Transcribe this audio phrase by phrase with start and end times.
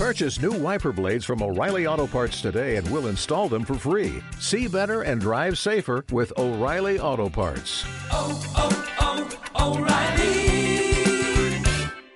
[0.00, 4.22] Purchase new wiper blades from O'Reilly Auto Parts today and we'll install them for free.
[4.38, 7.84] See better and drive safer with O'Reilly Auto Parts.
[8.10, 9.28] Oh, oh,
[9.58, 11.62] oh, O'Reilly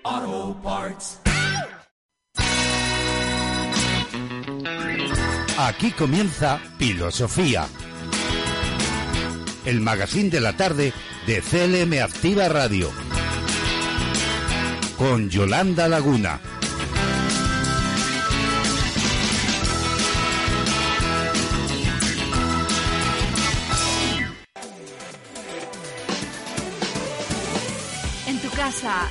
[0.02, 1.18] Auto Parts.
[5.58, 7.66] Aquí comienza Filosofía.
[9.66, 10.94] El magazine de la tarde
[11.26, 12.90] de CLM Activa Radio.
[14.96, 16.40] Con Yolanda Laguna.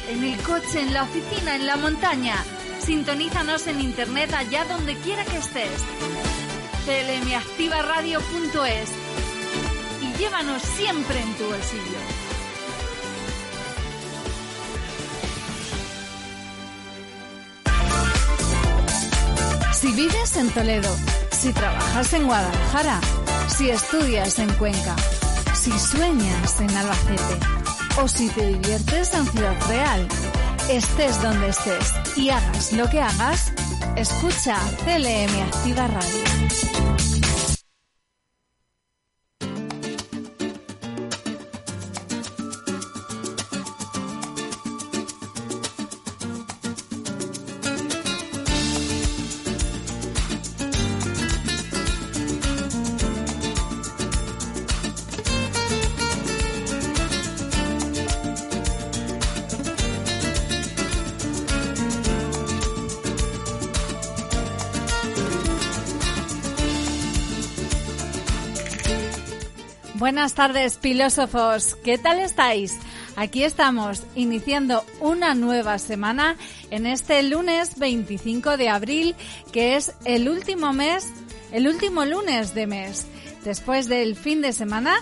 [0.10, 2.36] En el coche, en la oficina, en la montaña.
[2.80, 5.72] Sintonízanos en internet allá donde quiera que estés.
[6.86, 8.90] clmactivaradio.es
[10.02, 11.98] y llévanos siempre en tu bolsillo.
[19.72, 20.94] Si vives en Toledo,
[21.32, 23.00] si trabajas en Guadalajara,
[23.48, 24.96] si estudias en Cuenca,
[25.54, 27.63] si sueñas en Albacete
[28.02, 30.08] o si te diviertes en Ciudad Real,
[30.70, 33.54] estés donde estés y hagas lo que hagas,
[33.96, 36.83] escucha CLM Activa Radio.
[70.14, 71.76] Buenas tardes, filósofos.
[71.84, 72.78] ¿Qué tal estáis?
[73.16, 76.38] Aquí estamos, iniciando una nueva semana
[76.70, 79.16] en este lunes 25 de abril,
[79.52, 81.12] que es el último mes,
[81.52, 83.08] el último lunes de mes.
[83.44, 84.98] Después del fin de semana,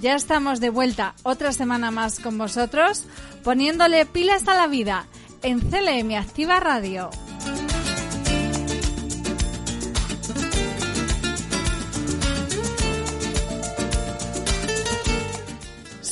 [0.00, 3.04] ya estamos de vuelta otra semana más con vosotros,
[3.42, 5.04] poniéndole pilas a la vida
[5.42, 7.10] en CLM Activa Radio.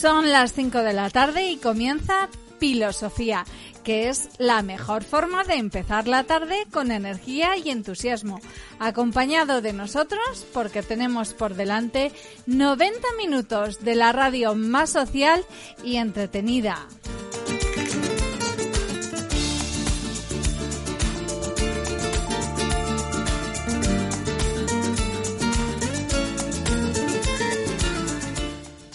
[0.02, 3.44] Son las 5 de la tarde y comienza Filosofía,
[3.84, 8.40] que es la mejor forma de empezar la tarde con energía y entusiasmo,
[8.80, 12.10] acompañado de nosotros porque tenemos por delante
[12.46, 15.44] 90 minutos de la radio más social
[15.84, 16.84] y entretenida.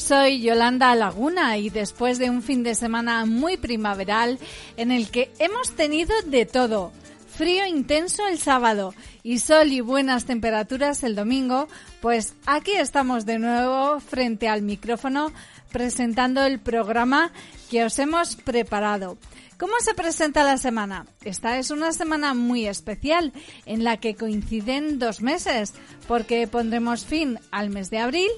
[0.07, 4.39] Soy Yolanda Laguna y después de un fin de semana muy primaveral
[4.77, 6.93] en el que hemos tenido de todo,
[7.35, 11.67] frío intenso el sábado y sol y buenas temperaturas el domingo,
[11.99, 15.33] pues aquí estamos de nuevo frente al micrófono
[15.73, 17.33] presentando el programa
[17.69, 19.17] que os hemos preparado.
[19.59, 21.05] ¿Cómo se presenta la semana?
[21.25, 23.33] Esta es una semana muy especial
[23.65, 25.73] en la que coinciden dos meses,
[26.07, 28.29] porque pondremos fin al mes de abril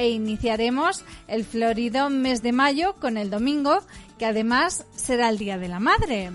[0.00, 3.80] e iniciaremos el florido mes de mayo con el domingo,
[4.18, 6.30] que además será el Día de la Madre.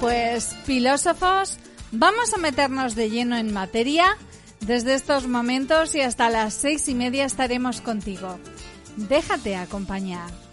[0.00, 1.58] Pues filósofos,
[1.92, 4.16] vamos a meternos de lleno en materia.
[4.60, 8.40] Desde estos momentos y hasta las seis y media estaremos contigo.
[8.96, 10.45] Déjate acompañar.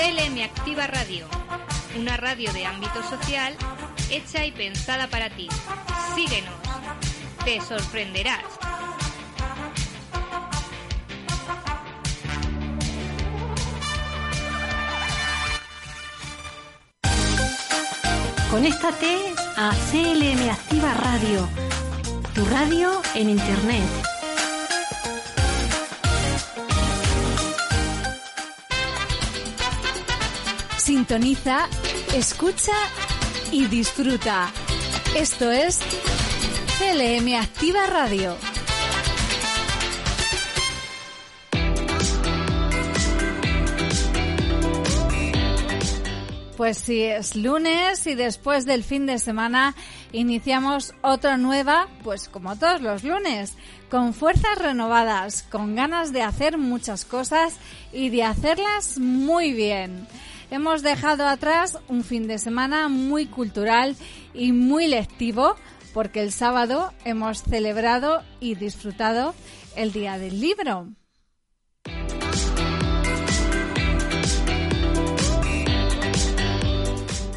[0.00, 1.26] CLM Activa Radio,
[1.94, 3.54] una radio de ámbito social
[4.10, 5.46] hecha y pensada para ti.
[6.14, 6.54] Síguenos,
[7.44, 8.42] te sorprenderás.
[18.50, 21.46] Conéctate a CLM Activa Radio,
[22.34, 24.19] tu radio en Internet.
[30.90, 31.68] Sintoniza,
[32.16, 32.72] escucha
[33.52, 34.50] y disfruta.
[35.16, 35.78] Esto es
[36.80, 38.36] CLM Activa Radio.
[46.56, 49.76] Pues sí, es lunes y después del fin de semana
[50.10, 53.54] iniciamos otra nueva, pues como todos los lunes,
[53.92, 57.54] con fuerzas renovadas, con ganas de hacer muchas cosas
[57.92, 60.08] y de hacerlas muy bien.
[60.50, 63.96] Hemos dejado atrás un fin de semana muy cultural
[64.34, 65.56] y muy lectivo
[65.94, 69.34] porque el sábado hemos celebrado y disfrutado
[69.76, 70.88] el Día del Libro.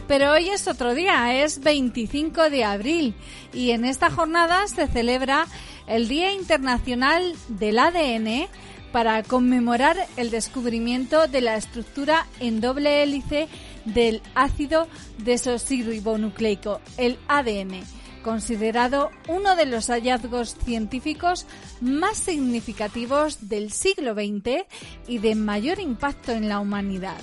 [0.08, 3.16] Pero hoy es otro día, es 25 de abril
[3.52, 5.48] y en esta jornada se celebra
[5.88, 8.48] el Día Internacional del ADN
[8.94, 13.50] para conmemorar el descubrimiento de la estructura en doble hélice
[13.86, 14.88] del ácido
[15.18, 17.82] desoxirribonucleico, el ADN,
[18.24, 21.48] considerado uno de los hallazgos científicos
[21.82, 24.64] más significativos del siglo XX
[25.08, 27.20] y de mayor impacto en la humanidad.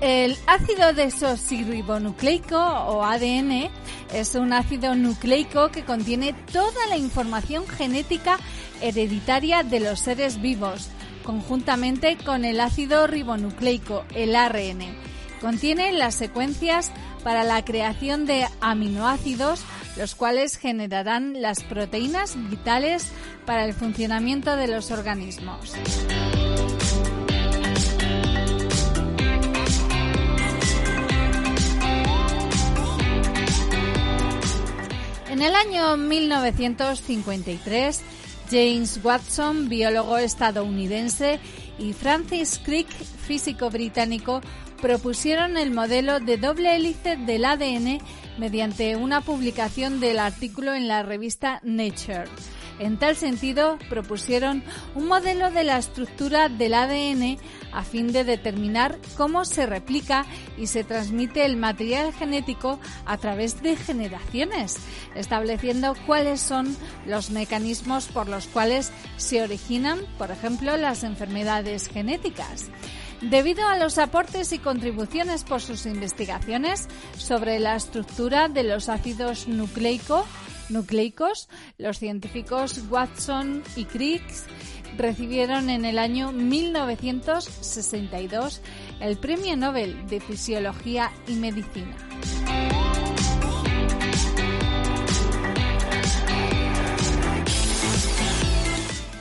[0.00, 3.70] El ácido desoxirribonucleico o ADN
[4.20, 8.38] es un ácido nucleico que contiene toda la información genética
[8.80, 10.88] hereditaria de los seres vivos,
[11.22, 14.96] conjuntamente con el ácido ribonucleico, el ARN.
[15.40, 16.92] Contiene las secuencias
[17.24, 19.62] para la creación de aminoácidos,
[19.98, 23.08] los cuales generarán las proteínas vitales
[23.44, 25.74] para el funcionamiento de los organismos.
[35.36, 38.00] En el año 1953,
[38.50, 41.38] James Watson, biólogo estadounidense,
[41.78, 44.40] y Francis Crick, físico británico,
[44.80, 47.98] propusieron el modelo de doble hélice del ADN
[48.38, 52.24] mediante una publicación del artículo en la revista Nature.
[52.78, 54.62] En tal sentido, propusieron
[54.94, 57.36] un modelo de la estructura del ADN
[57.76, 60.24] a fin de determinar cómo se replica
[60.56, 64.78] y se transmite el material genético a través de generaciones,
[65.14, 66.74] estableciendo cuáles son
[67.04, 72.70] los mecanismos por los cuales se originan, por ejemplo, las enfermedades genéticas.
[73.20, 76.88] Debido a los aportes y contribuciones por sus investigaciones
[77.18, 80.24] sobre la estructura de los ácidos nucleico,
[80.70, 84.22] nucleicos, los científicos Watson y Crick
[84.96, 88.60] recibieron en el año 1962
[89.00, 91.96] el Premio Nobel de Fisiología y Medicina.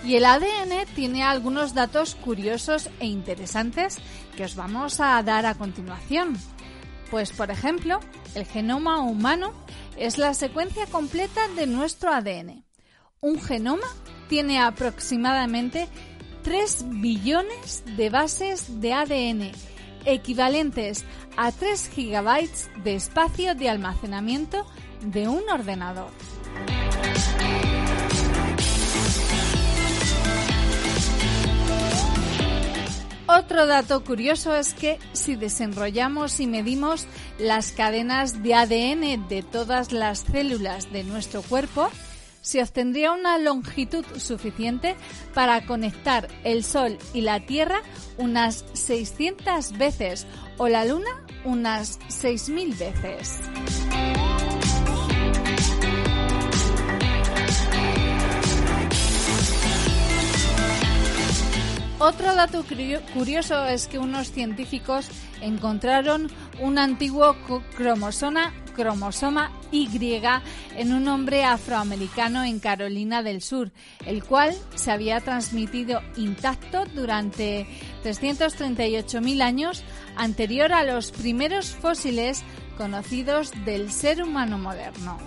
[0.06, 3.98] Y el ADN tiene algunos datos curiosos e interesantes
[4.38, 6.38] que os vamos a dar a continuación.
[7.10, 8.00] Pues, por ejemplo,
[8.36, 9.52] el genoma humano
[9.98, 12.65] es la secuencia completa de nuestro ADN.
[13.22, 13.88] Un genoma
[14.30, 15.88] tiene aproximadamente
[16.44, 19.52] 3 billones de bases de ADN,
[20.06, 21.06] equivalentes
[21.38, 24.66] a 3 gigabytes de espacio de almacenamiento
[25.02, 26.12] de un ordenador.
[33.28, 37.08] Otro dato curioso es que si desenrollamos y medimos
[37.40, 41.90] las cadenas de ADN de todas las células de nuestro cuerpo,
[42.46, 44.96] se obtendría una longitud suficiente
[45.34, 47.82] para conectar el Sol y la Tierra
[48.20, 50.28] unas 600 veces
[50.58, 53.40] o la Luna unas 6.000 veces.
[61.98, 62.64] Otro dato
[63.16, 65.08] curioso es que unos científicos
[65.42, 66.30] encontraron
[66.62, 67.36] un antiguo
[67.76, 70.22] cromosoma, cromosoma Y
[70.78, 73.74] en un hombre afroamericano en Carolina del Sur,
[74.06, 77.68] el cual se había transmitido intacto durante
[78.06, 79.84] 338.000 años
[80.16, 82.42] anterior a los primeros fósiles
[82.78, 85.18] conocidos del ser humano moderno.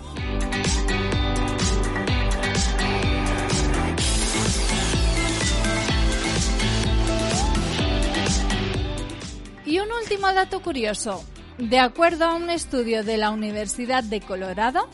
[9.63, 11.23] Y un último dato curioso.
[11.59, 14.87] De acuerdo a un estudio de la Universidad de Colorado,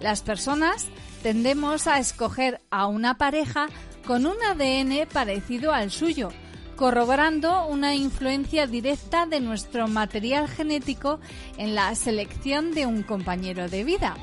[0.00, 0.88] las personas
[1.22, 3.68] tendemos a escoger a una pareja
[4.06, 6.28] con un ADN parecido al suyo,
[6.76, 11.20] corroborando una influencia directa de nuestro material genético
[11.56, 14.14] en la selección de un compañero de vida.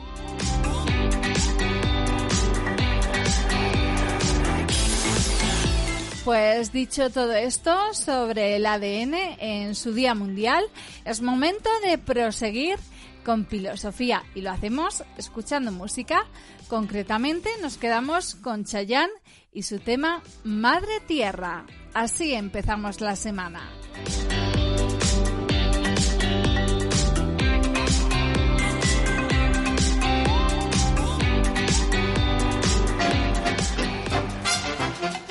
[6.27, 10.65] Pues dicho todo esto sobre el ADN en su Día Mundial,
[11.05, 12.77] es momento de proseguir
[13.23, 16.25] con filosofía y lo hacemos escuchando música.
[16.67, 19.13] Concretamente nos quedamos con Chayanne
[19.53, 21.65] y su tema Madre Tierra.
[21.93, 23.61] Así empezamos la semana.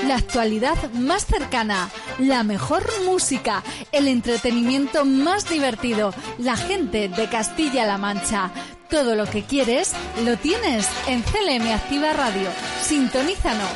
[0.06, 7.98] la actualidad más cercana, la mejor música, el entretenimiento más divertido, la gente de Castilla-La
[7.98, 8.50] Mancha.
[8.88, 9.92] Todo lo que quieres
[10.25, 12.48] lo tienes en CLM Activa Radio.
[12.82, 13.70] Sintonízanos.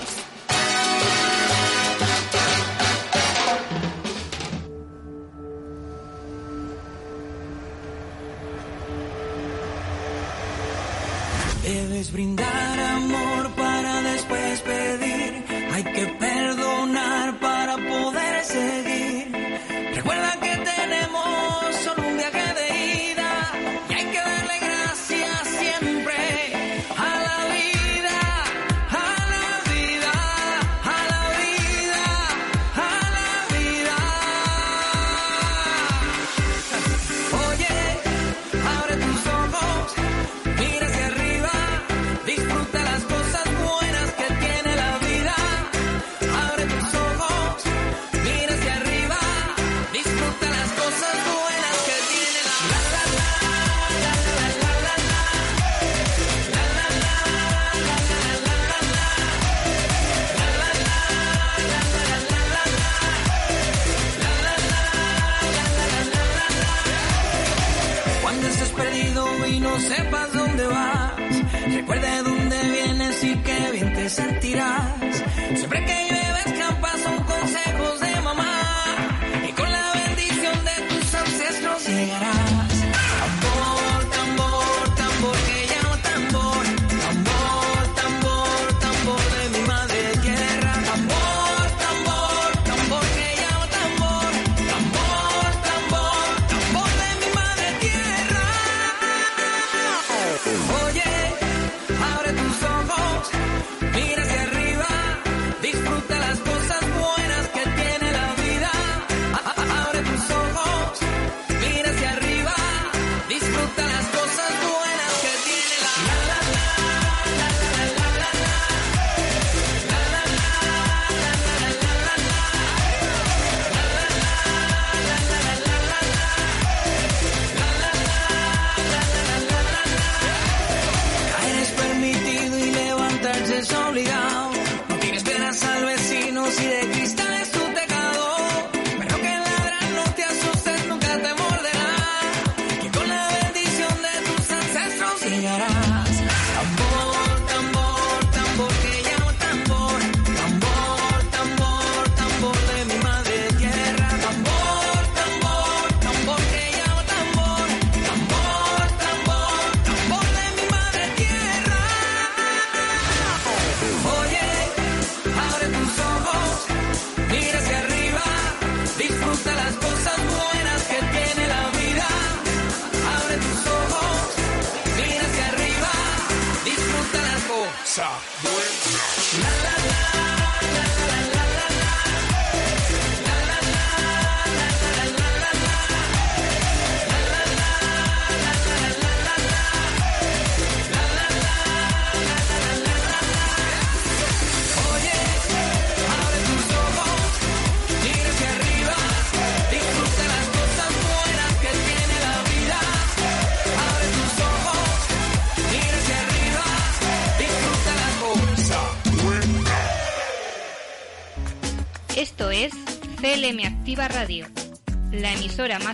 [11.64, 13.69] Debes brindar amor para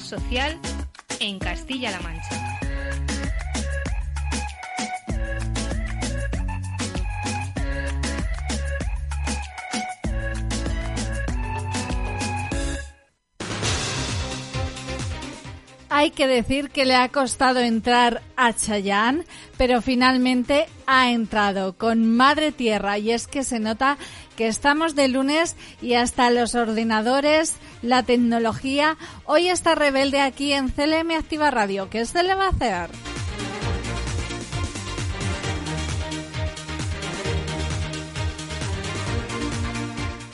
[0.06, 0.58] social
[1.20, 2.56] en Castilla-La Mancha.
[15.88, 19.24] Hay que decir que le ha costado entrar a Chayanne,
[19.56, 23.96] pero finalmente ha entrado con Madre Tierra y es que se nota
[24.36, 30.68] que estamos de lunes y hasta los ordenadores la tecnología, hoy está rebelde aquí en
[30.68, 31.88] CLM Activa Radio.
[31.90, 32.90] ¿Qué se le va a hacer?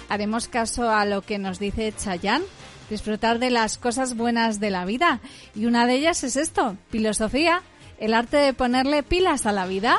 [0.08, 2.44] Haremos caso a lo que nos dice Chayanne
[2.92, 5.20] disfrutar de las cosas buenas de la vida.
[5.54, 7.62] Y una de ellas es esto, filosofía,
[7.98, 9.98] el arte de ponerle pilas a la vida.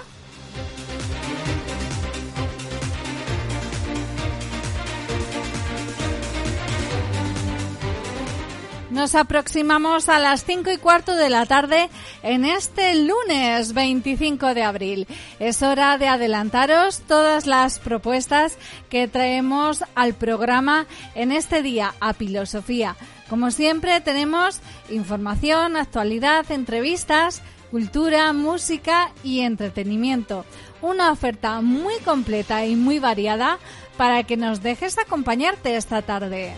[8.93, 11.89] Nos aproximamos a las 5 y cuarto de la tarde
[12.21, 15.07] en este lunes 25 de abril.
[15.39, 18.55] Es hora de adelantaros todas las propuestas
[18.91, 20.85] que traemos al programa
[21.15, 22.95] en este día a Filosofía.
[23.31, 24.59] Como siempre tenemos
[24.91, 30.45] información, actualidad, entrevistas, cultura, música y entretenimiento.
[30.83, 33.57] Una oferta muy completa y muy variada
[33.97, 36.53] para que nos dejes acompañarte esta tarde.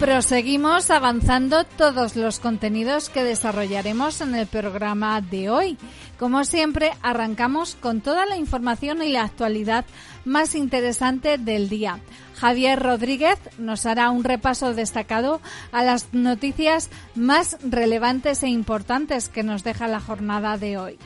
[0.00, 5.78] Proseguimos avanzando todos los contenidos que desarrollaremos en el programa de hoy.
[6.18, 9.86] Como siempre, arrancamos con toda la información y la actualidad
[10.26, 12.00] más interesante del día.
[12.34, 15.40] Javier Rodríguez nos hará un repaso destacado
[15.72, 20.98] a las noticias más relevantes e importantes que nos deja la jornada de hoy.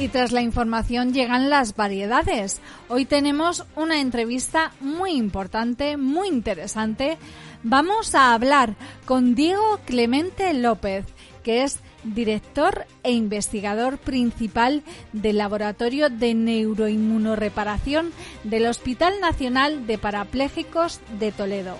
[0.00, 2.62] Y tras la información llegan las variedades.
[2.88, 7.18] Hoy tenemos una entrevista muy importante, muy interesante.
[7.62, 11.04] Vamos a hablar con Diego Clemente López,
[11.42, 18.10] que es director e investigador principal del Laboratorio de Neuroinmunoreparación
[18.42, 21.76] del Hospital Nacional de Parapléjicos de Toledo.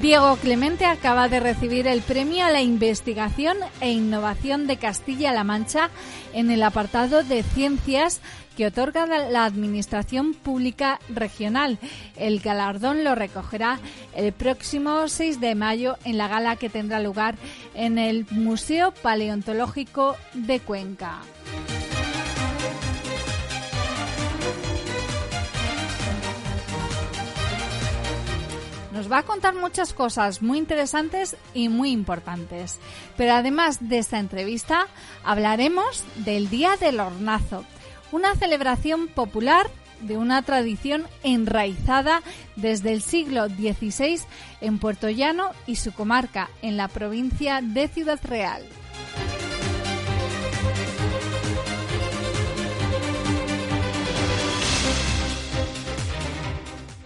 [0.00, 5.90] Diego Clemente acaba de recibir el premio a la investigación e innovación de Castilla-La Mancha
[6.32, 8.20] en el apartado de ciencias
[8.56, 11.78] que otorga la Administración Pública Regional.
[12.16, 13.80] El galardón lo recogerá
[14.14, 17.34] el próximo 6 de mayo en la gala que tendrá lugar
[17.74, 21.22] en el Museo Paleontológico de Cuenca.
[28.98, 32.80] Nos va a contar muchas cosas muy interesantes y muy importantes.
[33.16, 34.88] Pero además de esta entrevista,
[35.22, 37.64] hablaremos del Día del Hornazo,
[38.10, 39.70] una celebración popular
[40.00, 42.22] de una tradición enraizada
[42.56, 44.18] desde el siglo XVI
[44.60, 48.64] en Puerto Llano y su comarca, en la provincia de Ciudad Real.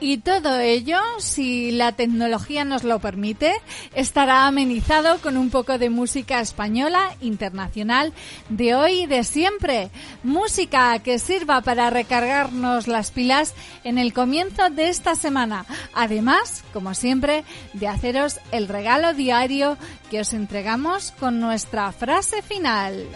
[0.02, 3.52] Y todo ello, si la tecnología nos lo permite,
[3.94, 8.12] estará amenizado con un poco de música española, internacional,
[8.48, 9.90] de hoy y de siempre.
[10.24, 15.66] Música que sirva para recargarnos las pilas en el comienzo de esta semana.
[15.94, 19.76] Además, como siempre, de haceros el regalo diario
[20.10, 23.06] que os entregamos con nuestra frase final.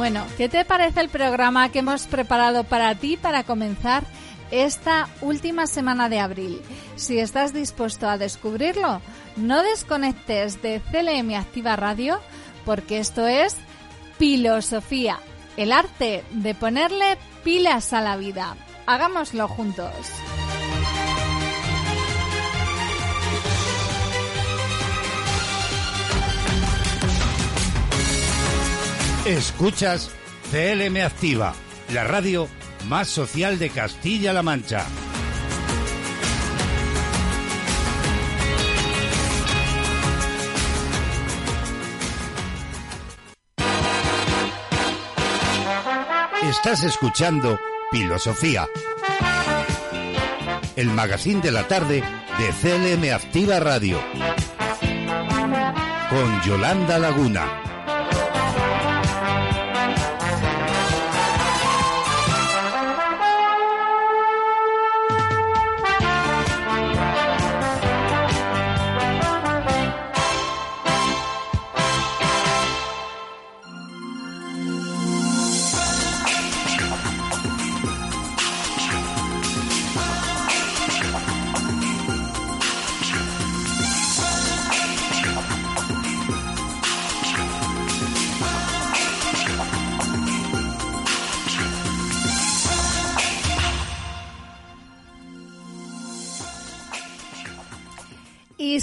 [0.00, 4.02] Bueno, ¿qué te parece el programa que hemos preparado para ti para comenzar
[4.50, 6.62] esta última semana de abril?
[6.96, 9.02] Si estás dispuesto a descubrirlo,
[9.36, 12.18] no desconectes de CLM Activa Radio
[12.64, 13.58] porque esto es
[14.18, 15.18] Filosofía,
[15.58, 18.56] el arte de ponerle pilas a la vida.
[18.86, 19.92] Hagámoslo juntos.
[29.30, 30.10] Escuchas
[30.50, 31.54] CLM Activa,
[31.94, 32.48] la radio
[32.88, 34.84] más social de Castilla-La Mancha.
[46.42, 47.56] Estás escuchando
[47.92, 48.66] Filosofía,
[50.74, 52.02] el magazine de la tarde
[52.36, 54.00] de CLM Activa Radio,
[56.10, 57.69] con Yolanda Laguna.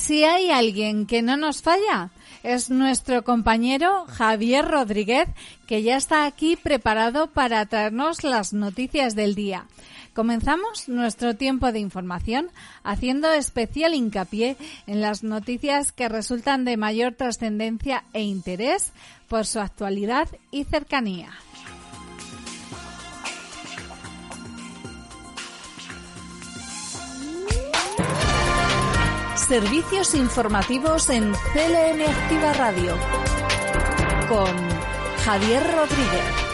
[0.08, 5.28] Si hay alguien que no nos falla, es nuestro compañero Javier Rodríguez,
[5.67, 9.65] que ya está aquí preparado para traernos las noticias del día.
[10.13, 12.50] Comenzamos nuestro tiempo de información
[12.86, 14.56] haciendo especial hincapié
[14.88, 18.93] en las noticias que resultan de mayor trascendencia e interés
[19.28, 21.34] por su actualidad y cercanía.
[29.48, 32.98] Servicios informativos en CLN Activa Radio
[34.28, 34.54] con
[35.24, 36.47] Javier Rodríguez.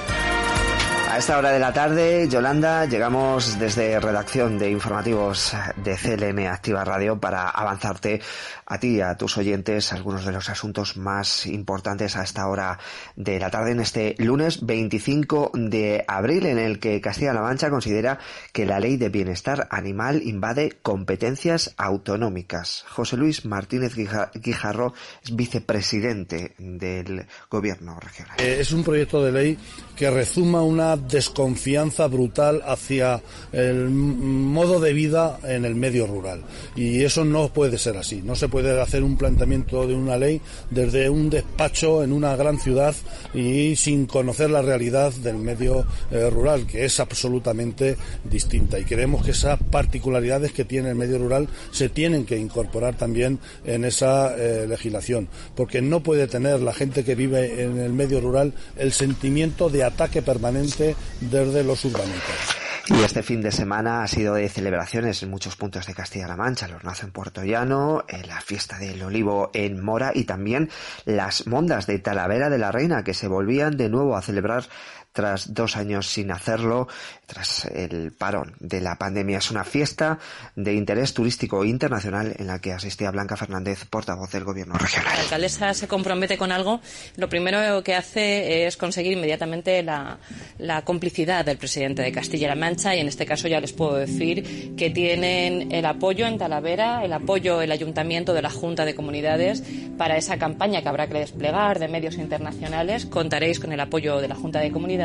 [1.13, 6.83] A esta hora de la tarde, Yolanda, llegamos desde redacción de informativos de CLM Activa
[6.83, 8.19] Radio para avanzarte
[8.65, 12.79] a ti y a tus oyentes algunos de los asuntos más importantes a esta hora
[13.15, 18.17] de la tarde en este lunes 25 de abril en el que Castilla-La Mancha considera
[18.51, 22.85] que la ley de bienestar animal invade competencias autonómicas.
[22.89, 23.93] José Luis Martínez
[24.33, 28.37] Guijarro es vicepresidente del gobierno regional.
[28.39, 29.59] Eh, es un proyecto de ley
[29.95, 36.41] que rezuma una desconfianza brutal hacia el modo de vida en el medio rural.
[36.75, 38.21] Y eso no puede ser así.
[38.23, 42.59] No se puede hacer un planteamiento de una ley desde un despacho en una gran
[42.59, 42.95] ciudad
[43.33, 48.79] y sin conocer la realidad del medio eh, rural, que es absolutamente distinta.
[48.79, 53.39] Y creemos que esas particularidades que tiene el medio rural se tienen que incorporar también
[53.65, 58.19] en esa eh, legislación, porque no puede tener la gente que vive en el medio
[58.19, 62.57] rural el sentimiento de ataque permanente desde los urbanitas.
[62.87, 66.65] Y este fin de semana ha sido de celebraciones en muchos puntos de Castilla-La Mancha,
[66.65, 70.69] el hornazo en Puerto Llano, eh, la fiesta del olivo en Mora y también
[71.05, 74.65] las mondas de Talavera de la Reina que se volvían de nuevo a celebrar
[75.13, 76.87] tras dos años sin hacerlo,
[77.27, 79.37] tras el parón de la pandemia.
[79.37, 80.19] Es una fiesta
[80.55, 85.13] de interés turístico internacional en la que asistía Blanca Fernández, portavoz del Gobierno regional.
[85.15, 86.81] La alcaldesa se compromete con algo.
[87.15, 90.17] Lo primero que hace es conseguir inmediatamente la,
[90.57, 94.75] la complicidad del presidente de Castilla-La Mancha y en este caso ya les puedo decir
[94.75, 99.63] que tienen el apoyo en Talavera, el apoyo el Ayuntamiento de la Junta de Comunidades
[99.97, 103.05] para esa campaña que habrá que desplegar de medios internacionales.
[103.05, 105.02] Contaréis con el apoyo de la Junta de Comunidades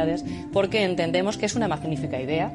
[0.52, 2.52] porque entendemos que es una magnífica idea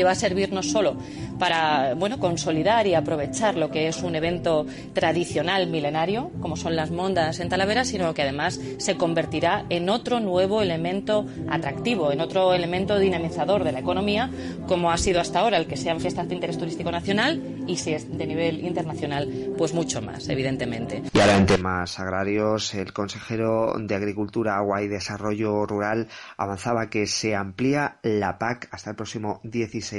[0.00, 0.96] que va a servir no solo
[1.38, 6.90] para bueno, consolidar y aprovechar lo que es un evento tradicional milenario, como son las
[6.90, 12.54] mondas en Talavera, sino que además se convertirá en otro nuevo elemento atractivo, en otro
[12.54, 14.30] elemento dinamizador de la economía,
[14.66, 17.92] como ha sido hasta ahora el que sean fiestas de interés turístico nacional y si
[17.92, 21.02] es de nivel internacional, pues mucho más, evidentemente.
[21.12, 26.08] Y ahora en temas agrarios, el consejero de Agricultura, Agua y Desarrollo Rural
[26.38, 29.89] avanzaba que se amplía la PAC hasta el próximo 16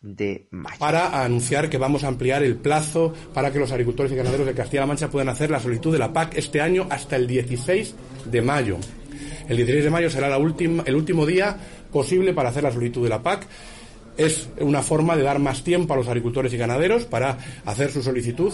[0.00, 0.78] de mayo.
[0.78, 4.54] Para anunciar que vamos a ampliar el plazo para que los agricultores y ganaderos de
[4.54, 7.94] Castilla-La Mancha puedan hacer la solicitud de la PAC este año hasta el 16
[8.26, 8.78] de mayo.
[9.48, 11.56] El 16 de mayo será el último día
[11.92, 13.46] posible para hacer la solicitud de la PAC.
[14.16, 18.02] Es una forma de dar más tiempo a los agricultores y ganaderos para hacer su
[18.02, 18.52] solicitud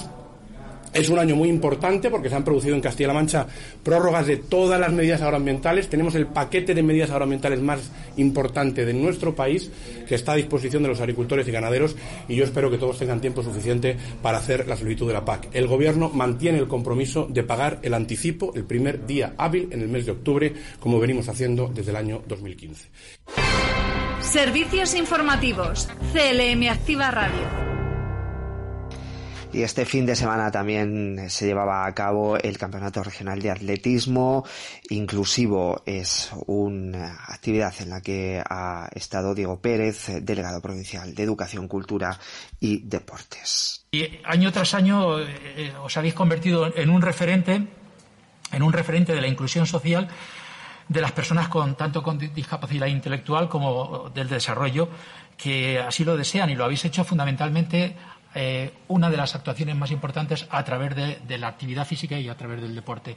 [0.92, 3.46] es un año muy importante porque se han producido en Castilla-La Mancha
[3.82, 5.88] prórrogas de todas las medidas agroambientales.
[5.88, 9.70] Tenemos el paquete de medidas agroambientales más importante de nuestro país
[10.06, 11.96] que está a disposición de los agricultores y ganaderos
[12.28, 15.48] y yo espero que todos tengan tiempo suficiente para hacer la solicitud de la PAC.
[15.52, 19.88] El Gobierno mantiene el compromiso de pagar el anticipo el primer día hábil en el
[19.88, 22.88] mes de octubre, como venimos haciendo desde el año 2015.
[24.20, 25.88] Servicios informativos.
[26.12, 27.67] CLM Activa Radio.
[29.50, 34.44] Y este fin de semana también se llevaba a cabo el Campeonato Regional de Atletismo
[34.90, 35.82] Inclusivo.
[35.86, 42.18] Es una actividad en la que ha estado Diego Pérez, delegado provincial de Educación, Cultura
[42.60, 43.86] y Deportes.
[43.90, 47.66] Y año tras año eh, os habéis convertido en un referente,
[48.52, 50.08] en un referente de la inclusión social
[50.88, 54.88] de las personas con tanto con discapacidad intelectual como del desarrollo
[55.36, 57.94] que así lo desean y lo habéis hecho fundamentalmente
[58.34, 62.36] eh, una de las actuaciones más importantes a través de, la actividad física y a
[62.36, 63.16] través del deporte.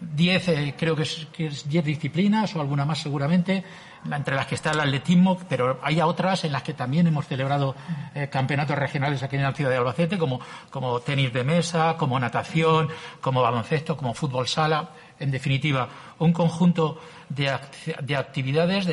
[0.00, 3.62] Diez, eh, creo que es, diez disciplinas o alguna más seguramente,
[4.10, 7.74] entre las que está el atletismo, pero hay otras en las que también hemos celebrado
[8.14, 12.18] eh, campeonatos regionales aquí en la ciudad de Albacete, como, como tenis de mesa, como
[12.18, 12.88] natación,
[13.20, 14.90] como baloncesto, como fútbol sala.
[15.18, 15.88] En definitiva,
[16.20, 18.86] un conjunto de, actividades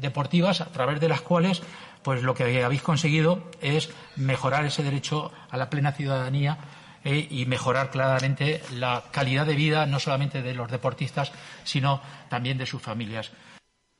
[0.00, 1.62] deportivas a través de las cuales
[2.06, 6.56] pues lo que habéis conseguido es mejorar ese derecho a la plena ciudadanía
[7.02, 11.32] eh, y mejorar claramente la calidad de vida no solamente de los deportistas,
[11.64, 13.32] sino también de sus familias.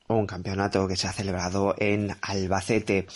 [0.07, 3.09] un campeonato que se ha celebrado en Albacete.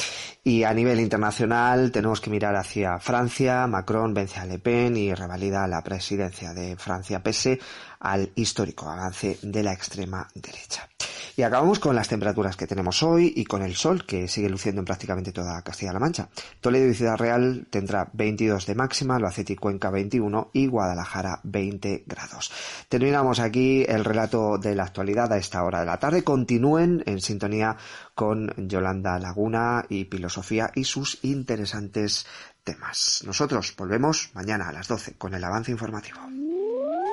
[0.42, 3.68] Y a nivel internacional tenemos que mirar hacia Francia.
[3.68, 7.60] Macron vence a Le Pen y revalida la presidencia de Francia pese
[8.00, 10.88] al histórico avance de la extrema derecha.
[11.36, 14.80] Y acabamos con las temperaturas que tenemos hoy y con el sol que sigue luciendo
[14.80, 16.28] en prácticamente toda Castilla-La Mancha.
[16.60, 22.04] Toledo y Ciudad Real tendrá 22 de máxima, Albacete y Cuenca 21 y Guadalajara 20
[22.06, 22.52] grados.
[22.88, 26.24] Terminamos aquí el relato de la actualidad a esta hora de la tarde.
[26.24, 27.76] Continúen en sintonía
[28.14, 32.26] con Yolanda Laguna y Filosofía y sus interesantes
[32.64, 33.22] temas.
[33.26, 36.20] Nosotros volvemos mañana a las 12 con el avance informativo.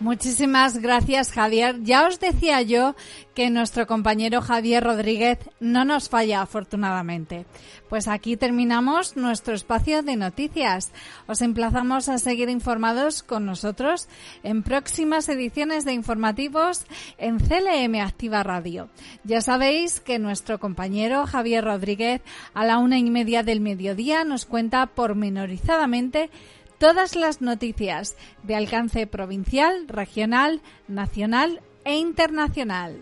[0.00, 1.82] Muchísimas gracias, Javier.
[1.82, 2.94] Ya os decía yo
[3.34, 7.44] que nuestro compañero Javier Rodríguez no nos falla, afortunadamente.
[7.90, 10.90] Pues aquí terminamos nuestro espacio de noticias.
[11.26, 14.08] Os emplazamos a seguir informados con nosotros
[14.42, 16.86] en próximas ediciones de informativos
[17.18, 18.88] en CLM Activa Radio.
[19.24, 22.22] Ya sabéis que nuestro compañero Javier Rodríguez
[22.54, 26.30] a la una y media del mediodía nos cuenta pormenorizadamente
[26.80, 32.98] todas las noticias de alcance provincial, regional, nacional e internacional.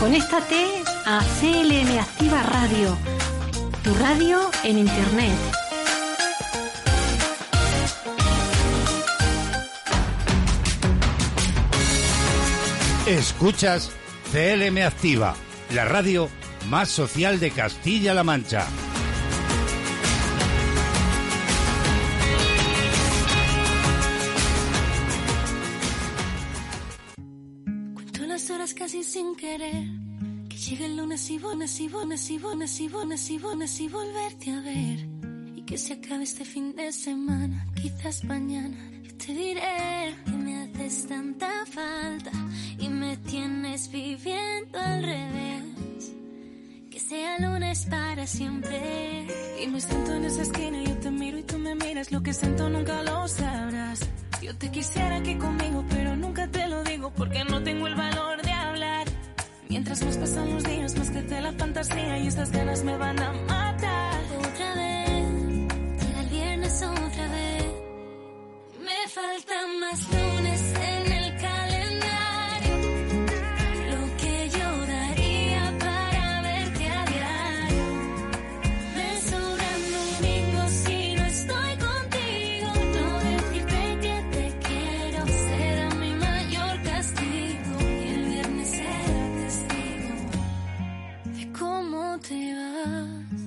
[0.00, 2.98] Conéctate a CLM Activa Radio,
[3.84, 5.61] tu radio en Internet.
[13.12, 13.90] Escuchas
[14.32, 15.36] CLM Activa,
[15.74, 16.30] la radio
[16.70, 18.66] más social de Castilla-La Mancha.
[27.92, 29.84] Cuento las horas casi sin querer.
[30.48, 33.88] Que llegue el lunes y bonas y bonas y bonas y bonas y bonas y
[33.88, 35.06] volverte a ver.
[35.54, 38.91] Y que se acabe este fin de semana, quizás mañana.
[39.24, 42.32] Te diré que me haces tanta falta
[42.76, 46.12] y me tienes viviendo al revés.
[46.90, 49.28] Que sea lunes para siempre.
[49.62, 52.10] Y me siento en esa esquina, yo te miro y tú me miras.
[52.10, 54.00] Lo que siento nunca lo sabrás.
[54.42, 58.42] Yo te quisiera aquí conmigo, pero nunca te lo digo porque no tengo el valor
[58.42, 59.06] de hablar.
[59.68, 63.32] Mientras más pasan los días, más crece la fantasía y estas ganas me van a
[63.32, 64.31] matar.
[69.14, 72.76] Faltan más lunes en el calendario.
[73.90, 77.86] Lo que yo daría para verte a diario.
[78.96, 82.68] Me sobran domingos si no estoy contigo.
[82.96, 87.74] No decirte que te quiero será mi mayor castigo.
[87.80, 90.14] Y el viernes será testigo
[91.36, 93.42] de cómo te vas.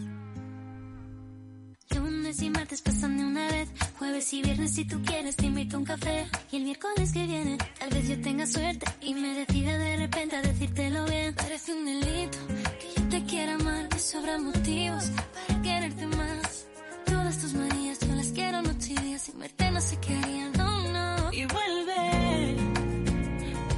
[1.97, 3.74] Lunes y martes pasan de una vez.
[4.15, 6.25] Jueves y viernes si tú quieres te invito a un café.
[6.49, 10.38] Y el miércoles que viene tal vez yo tenga suerte y me decida de repente
[10.38, 11.36] a decírtelo bien.
[11.36, 13.89] Parece un delito que yo te quiera mal.
[13.91, 16.65] Me sobran motivos para quererte más.
[17.06, 19.19] Todas tus manías yo las quiero noche y día.
[19.19, 21.34] Sin verte no sé qué haría, no, no.
[21.34, 22.56] Y vuelve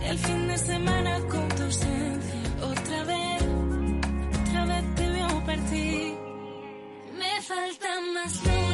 [0.07, 2.41] el fin de semana con tu ausencia.
[2.61, 3.43] Otra vez,
[4.41, 6.13] otra vez te veo partir.
[7.17, 8.66] Me faltan más lunes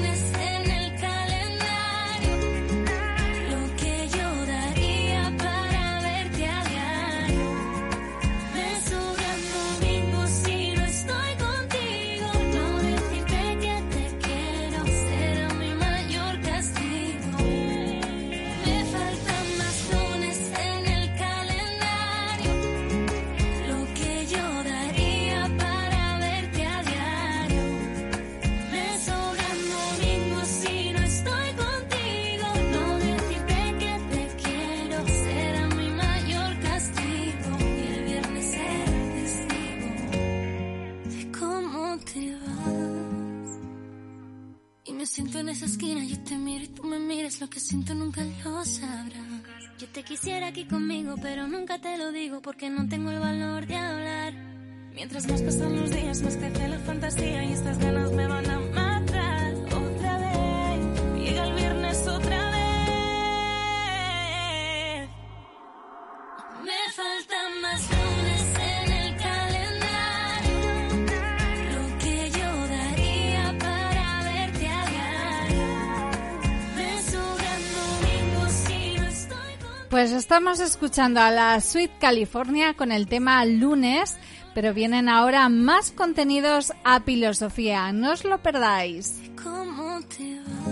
[80.03, 84.17] Pues estamos escuchando a la Suite California con el tema lunes,
[84.53, 87.93] pero vienen ahora más contenidos a filosofía.
[87.93, 89.21] No os lo perdáis.
[89.41, 90.65] ¿Cómo te vas?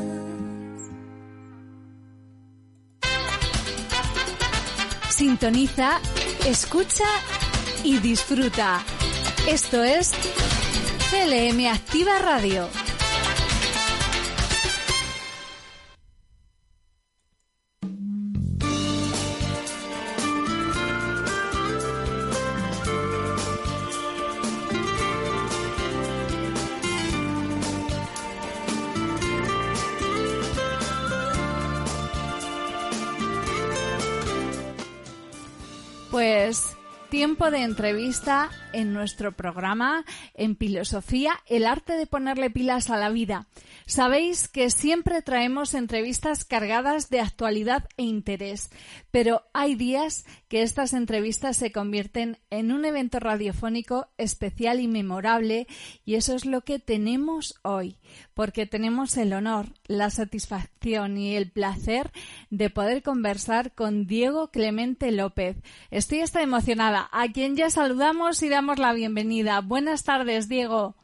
[5.13, 6.02] Sintoniza,
[6.46, 7.08] escucha
[7.86, 8.84] y disfruta.
[9.48, 10.12] Esto es
[11.10, 12.67] CLM Activa Radio.
[37.32, 43.10] Tiempo de entrevista en nuestro programa en Filosofía, el arte de ponerle pilas a la
[43.10, 43.48] vida.
[43.86, 48.70] Sabéis que siempre traemos entrevistas cargadas de actualidad e interés,
[49.12, 55.67] pero hay días que estas entrevistas se convierten en un evento radiofónico especial y memorable
[56.04, 57.96] y eso es lo que tenemos hoy,
[58.34, 62.12] porque tenemos el honor, la satisfacción y el placer
[62.50, 65.58] de poder conversar con Diego Clemente López.
[65.89, 69.62] Estoy hasta emocionada, a quien ya saludamos y damos la bienvenida.
[69.62, 70.95] Buenas tardes, Diego.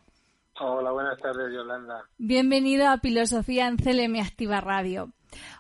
[0.60, 2.04] Hola, buenas tardes, Yolanda.
[2.18, 5.12] Bienvenido a Filosofía en CLM Activa Radio.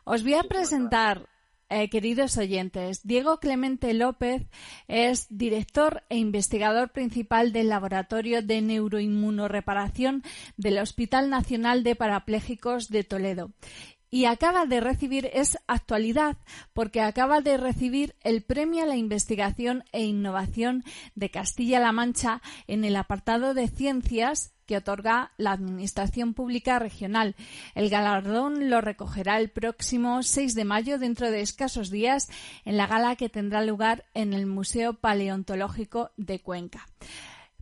[0.06, 1.28] Os voy a presentar,
[1.70, 4.44] eh, queridos oyentes, Diego Clemente López
[4.88, 10.24] es director e investigador principal del Laboratorio de Neuroinmunoreparación
[10.56, 13.52] del Hospital Nacional de Parapléjicos de Toledo
[14.10, 16.38] y acaba de recibir, es actualidad,
[16.74, 20.84] porque acaba de recibir el Premio a la Investigación e Innovación
[21.15, 27.36] de Castilla-La Mancha en el apartado de Ciencias que otorga la Administración Pública Regional.
[27.74, 32.30] El galardón lo recogerá el próximo 6 de mayo, dentro de escasos días,
[32.65, 36.86] en la gala que tendrá lugar en el Museo Paleontológico de Cuenca.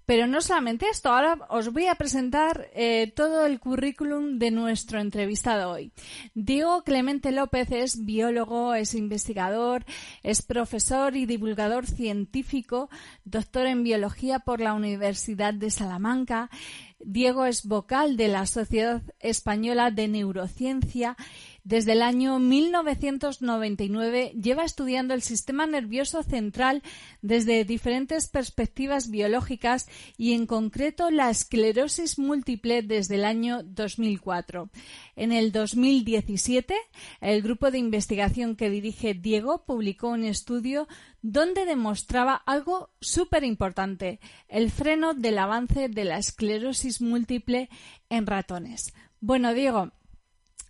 [0.05, 4.99] Pero no solamente esto, ahora os voy a presentar eh, todo el currículum de nuestro
[4.99, 5.91] entrevistado hoy.
[6.33, 9.83] Diego Clemente López es biólogo, es investigador,
[10.21, 12.89] es profesor y divulgador científico,
[13.23, 16.49] doctor en biología por la Universidad de Salamanca.
[16.99, 21.17] Diego es vocal de la Sociedad Española de Neurociencia
[21.65, 26.83] desde el año 1999 lleva estudiando el sistema nervioso central
[27.23, 34.69] desde diferentes perspectivas biológicas y en concreto la esclerosis múltiple desde el año 2004.
[35.15, 36.75] En el 2017,
[37.21, 40.87] el grupo de investigación que dirige Diego publicó un estudio
[41.21, 47.69] donde demostraba algo súper importante, el freno del avance de la esclerosis múltiple
[48.09, 48.93] en ratones.
[49.21, 49.91] Bueno, Diego,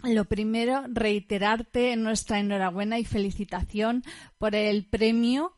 [0.03, 4.03] lo primero, reiterarte nuestra enhorabuena y felicitación
[4.37, 5.55] por el premio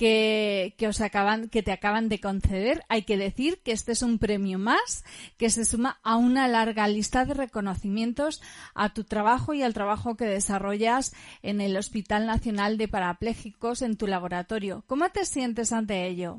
[0.00, 2.80] que, os acaban, que te acaban de conceder.
[2.88, 5.04] Hay que decir que este es un premio más
[5.36, 8.40] que se suma a una larga lista de reconocimientos
[8.74, 13.98] a tu trabajo y al trabajo que desarrollas en el Hospital Nacional de Parapléjicos en
[13.98, 14.84] tu laboratorio.
[14.86, 16.38] ¿Cómo te sientes ante ello?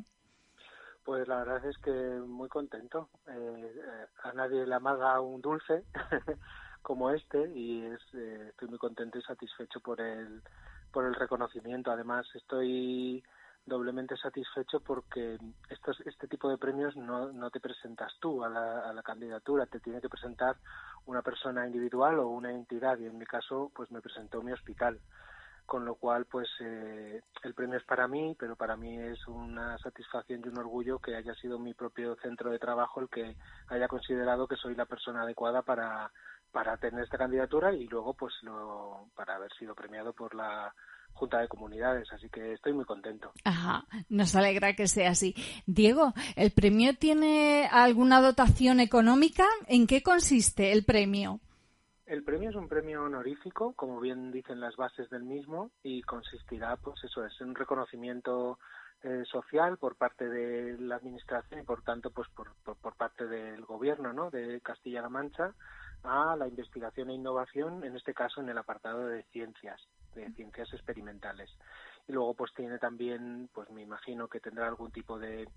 [1.03, 3.09] Pues la verdad es que muy contento.
[3.27, 3.75] Eh,
[4.23, 5.83] a nadie le amarga un dulce.
[6.81, 10.41] como este y es, eh, estoy muy contento y satisfecho por el
[10.91, 11.91] por el reconocimiento.
[11.91, 13.23] Además estoy
[13.65, 15.37] doblemente satisfecho porque
[15.69, 19.65] estos, este tipo de premios no, no te presentas tú a la, a la candidatura,
[19.65, 20.57] te tiene que presentar
[21.05, 22.97] una persona individual o una entidad.
[22.99, 24.99] Y en mi caso pues me presentó mi hospital.
[25.65, 29.77] Con lo cual pues eh, el premio es para mí pero para mí es una
[29.77, 33.87] satisfacción y un orgullo que haya sido mi propio centro de trabajo el que haya
[33.87, 36.11] considerado que soy la persona adecuada para
[36.51, 40.73] para tener esta candidatura y luego pues lo, para haber sido premiado por la
[41.13, 43.31] Junta de Comunidades, así que estoy muy contento.
[43.43, 45.35] Ajá, nos alegra que sea así.
[45.65, 49.45] Diego, ¿el premio tiene alguna dotación económica?
[49.67, 51.39] ¿En qué consiste el premio?
[52.05, 56.75] El premio es un premio honorífico, como bien dicen las bases del mismo, y consistirá,
[56.75, 58.59] pues eso, es un reconocimiento
[59.03, 63.25] eh, social por parte de la administración y por tanto, pues por, por, por parte
[63.27, 64.29] del gobierno, ¿no?
[64.29, 65.53] De Castilla-La Mancha
[66.03, 69.79] a la investigación e innovación, en este caso en el apartado de ciencias,
[70.13, 71.49] de ciencias experimentales.
[72.07, 75.47] Y luego pues tiene también, pues me imagino que tendrá algún tipo de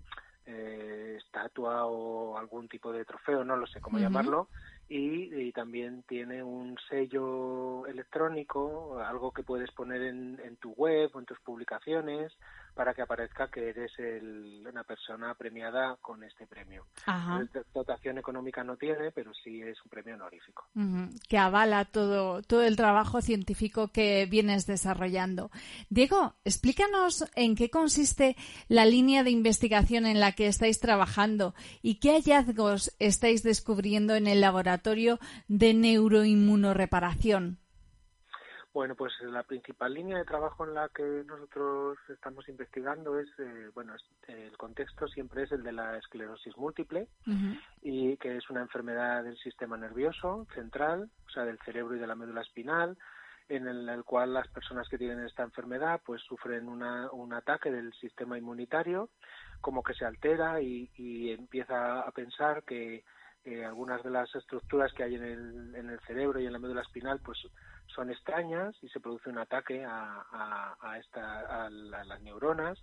[0.45, 4.49] eh, estatua o algún tipo de trofeo, no lo sé cómo llamarlo,
[4.87, 11.09] y, y también tiene un sello electrónico, algo que puedes poner en, en tu web
[11.13, 12.31] o en tus publicaciones
[12.75, 16.85] para que aparezca que eres el- una persona premiada con este premio.
[17.05, 17.41] Ajá.
[17.73, 20.65] Dotación económica no tiene, pero sí es un premio honorífico.
[21.29, 25.51] Que avala todo, todo el trabajo científico que vienes desarrollando.
[25.89, 28.35] Diego, explícanos en qué consiste
[28.67, 34.27] la línea de investigación en la que estáis trabajando y qué hallazgos estáis descubriendo en
[34.27, 34.74] el laboratorio
[35.47, 37.57] de neuroinmunoreparación.
[38.73, 43.69] Bueno, pues la principal línea de trabajo en la que nosotros estamos investigando es, eh,
[43.73, 47.07] bueno, es- el contexto siempre es el de la esclerosis múltiple
[47.81, 52.07] y que es una enfermedad del sistema nervioso central, o sea, del cerebro y de
[52.07, 52.97] la médula espinal,
[53.47, 57.71] en el, el cual las personas que tienen esta enfermedad pues sufren una- un ataque
[57.71, 59.09] del sistema inmunitario,
[59.61, 63.05] como que se altera y, y empieza a pensar que
[63.45, 66.59] eh, algunas de las estructuras que hay en el, en el cerebro y en la
[66.59, 67.37] médula espinal pues
[67.87, 72.21] son extrañas y se produce un ataque a, a, a esta, a, la- a las
[72.21, 72.77] neuronas.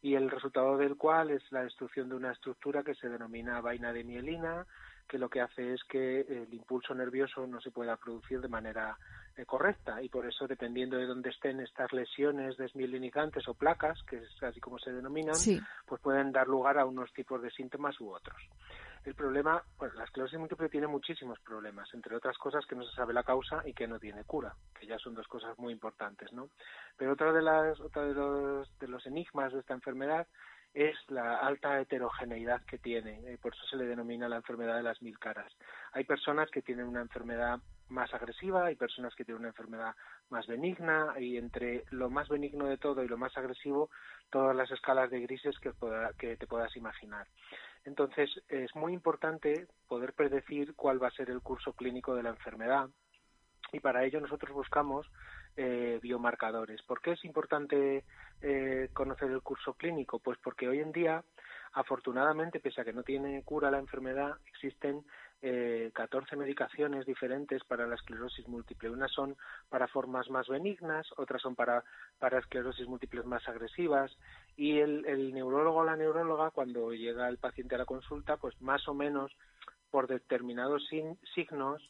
[0.00, 3.92] Y el resultado del cual es la destrucción de una estructura que se denomina vaina
[3.92, 4.66] de mielina
[5.08, 8.96] que lo que hace es que el impulso nervioso no se pueda producir de manera
[9.36, 10.02] eh, correcta.
[10.02, 14.60] Y por eso dependiendo de dónde estén estas lesiones desmielinizantes o placas que es así
[14.60, 15.58] como se denominan Sí.
[15.86, 18.36] pues pueden dar lugar a unos tipos de síntomas u otros
[19.08, 22.94] el problema, bueno, la esclerosis múltiple tiene muchísimos problemas, entre otras cosas que no se
[22.94, 26.32] sabe la causa y que no tiene cura, que ya son dos cosas muy importantes,
[26.32, 26.50] ¿no?
[26.96, 30.26] Pero otra de las, otra de los, de los enigmas de esta enfermedad
[30.74, 34.82] es la alta heterogeneidad que tiene, eh, por eso se le denomina la enfermedad de
[34.82, 35.52] las mil caras.
[35.92, 39.94] Hay personas que tienen una enfermedad más agresiva, hay personas que tienen una enfermedad
[40.30, 43.90] más benigna y entre lo más benigno de todo y lo más agresivo,
[44.30, 47.26] todas las escalas de grises que, te puedas imaginar.
[47.88, 52.28] Entonces, es muy importante poder predecir cuál va a ser el curso clínico de la
[52.28, 52.90] enfermedad
[53.72, 55.10] y para ello nosotros buscamos
[55.56, 56.82] eh, biomarcadores.
[56.82, 58.04] ¿Por qué es importante
[58.42, 60.18] eh, conocer el curso clínico?
[60.18, 61.24] Pues porque hoy en día,
[61.72, 65.02] afortunadamente, pese a que no tiene cura la enfermedad, existen
[65.42, 68.90] eh, 14 medicaciones diferentes para la esclerosis múltiple.
[68.90, 69.36] Unas son
[69.68, 71.84] para formas más benignas, otras son para,
[72.18, 74.10] para esclerosis múltiples más agresivas
[74.56, 78.60] y el, el neurólogo o la neuróloga cuando llega el paciente a la consulta, pues
[78.60, 79.32] más o menos
[79.90, 80.86] por determinados
[81.34, 81.82] signos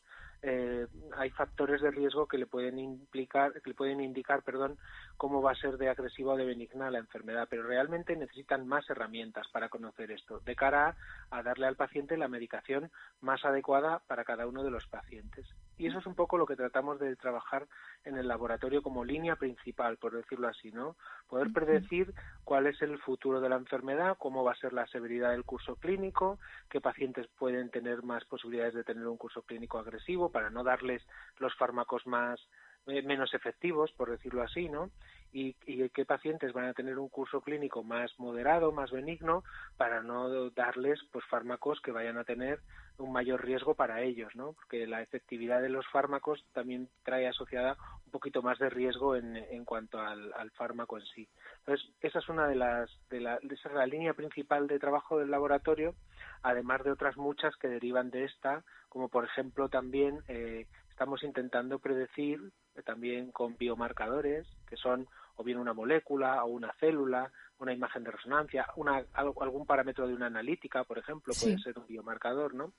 [0.43, 0.86] eh,
[1.16, 4.78] hay factores de riesgo que le pueden implicar, que le pueden indicar, perdón,
[5.16, 8.89] cómo va a ser de agresiva o de benigna la enfermedad, pero realmente necesitan más
[8.89, 10.97] herramientas para conocer esto, de cara
[11.30, 15.47] a, a darle al paciente la medicación más adecuada para cada uno de los pacientes.
[15.79, 17.66] Y eso es un poco lo que tratamos de trabajar
[18.05, 20.97] en el laboratorio como línea principal, por decirlo así, ¿no?
[21.29, 22.12] Poder predecir
[22.45, 25.76] cuál es el futuro de la enfermedad, cómo va a ser la severidad del curso
[25.76, 30.64] clínico, qué pacientes pueden tener más posibilidades de tener un curso clínico agresivo para no
[30.64, 31.03] darles
[31.39, 32.41] los fármacos más
[32.87, 34.91] eh, menos efectivos, por decirlo así, ¿no?
[35.31, 39.45] Y, y qué pacientes van a tener un curso clínico más moderado, más benigno,
[39.76, 42.61] para no darles pues fármacos que vayan a tener
[42.99, 44.53] un mayor riesgo para ellos, ¿no?
[44.53, 49.37] Porque la efectividad de los fármacos también trae asociada un poquito más de riesgo en,
[49.37, 51.29] en cuanto al, al fármaco en sí.
[51.61, 55.19] Entonces, esa es una de las, de la, esa es la línea principal de trabajo
[55.19, 55.95] del laboratorio,
[56.43, 61.79] además de otras muchas que derivan de esta, como por ejemplo también eh, estamos intentando
[61.79, 62.41] predecir
[62.75, 65.07] eh, también con biomarcadores, que son
[65.39, 70.14] o bien una molécula o una célula, una imagen de resonancia, una, algún parámetro de
[70.14, 72.72] una analítica, por ejemplo, puede ser un biomarcador, ¿no?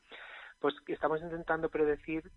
[0.59, 2.29] Pues estamos intentando predecir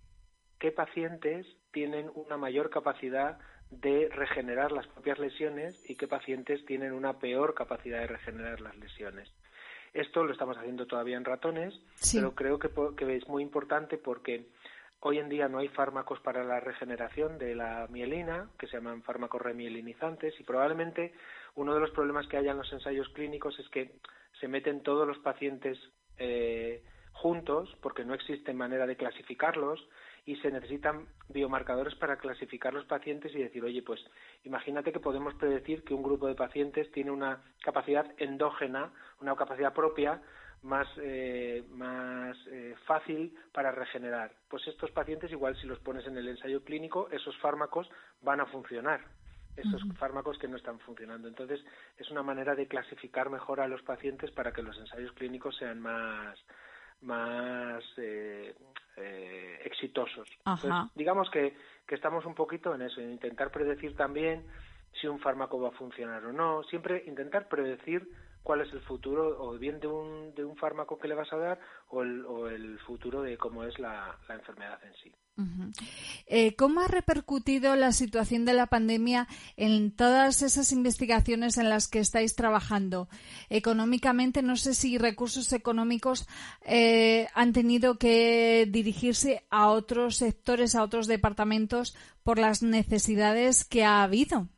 [0.60, 3.38] qué pacientes tienen una mayor capacidad
[3.70, 8.76] de regenerar las propias lesiones y qué pacientes tienen una peor capacidad de regenerar las
[8.76, 9.28] lesiones.
[9.92, 12.18] Esto lo estamos haciendo todavía en ratones, Sí.
[12.18, 14.46] pero creo que es muy importante porque
[15.02, 19.02] hoy en día no hay fármacos para la regeneración de la mielina, que se llaman
[19.02, 21.12] fármacos remielinizantes, y probablemente
[21.56, 23.96] uno de los problemas que haya en los ensayos clínicos es que
[24.40, 25.76] se meten todos los pacientes
[26.18, 29.88] eh, juntos, porque no existe manera de clasificarlos,
[30.24, 34.00] y se necesitan biomarcadores para clasificar los pacientes y decir, oye, pues
[34.44, 39.74] imagínate que podemos predecir que un grupo de pacientes tiene una capacidad endógena, una capacidad
[39.74, 40.22] propia
[40.62, 44.32] más, eh, más eh, fácil para regenerar.
[44.48, 47.88] Pues estos pacientes, igual si los pones en el ensayo clínico, esos fármacos
[48.22, 49.00] van a funcionar
[49.56, 51.28] esos fármacos que no están funcionando.
[51.28, 51.60] Entonces,
[51.98, 55.78] es una manera de clasificar mejor a los pacientes para que los ensayos clínicos sean
[55.80, 56.38] más
[57.02, 58.54] más eh,
[58.96, 60.28] eh, exitosos.
[60.38, 61.56] Entonces, digamos que,
[61.86, 64.46] que estamos un poquito en eso, en intentar predecir también
[65.00, 66.62] si un fármaco va a funcionar o no.
[66.64, 68.08] Siempre intentar predecir
[68.42, 71.36] cuál es el futuro, o bien de un, de un fármaco que le vas a
[71.36, 75.12] dar, o el, o el futuro de cómo es la, la enfermedad en sí.
[76.26, 81.88] Eh, ¿Cómo ha repercutido la situación de la pandemia en todas esas investigaciones en las
[81.88, 83.08] que estáis trabajando?
[83.48, 86.28] Económicamente, no sé si recursos económicos
[86.66, 93.84] eh, han tenido que dirigirse a otros sectores, a otros departamentos, por las necesidades que
[93.84, 94.48] ha habido.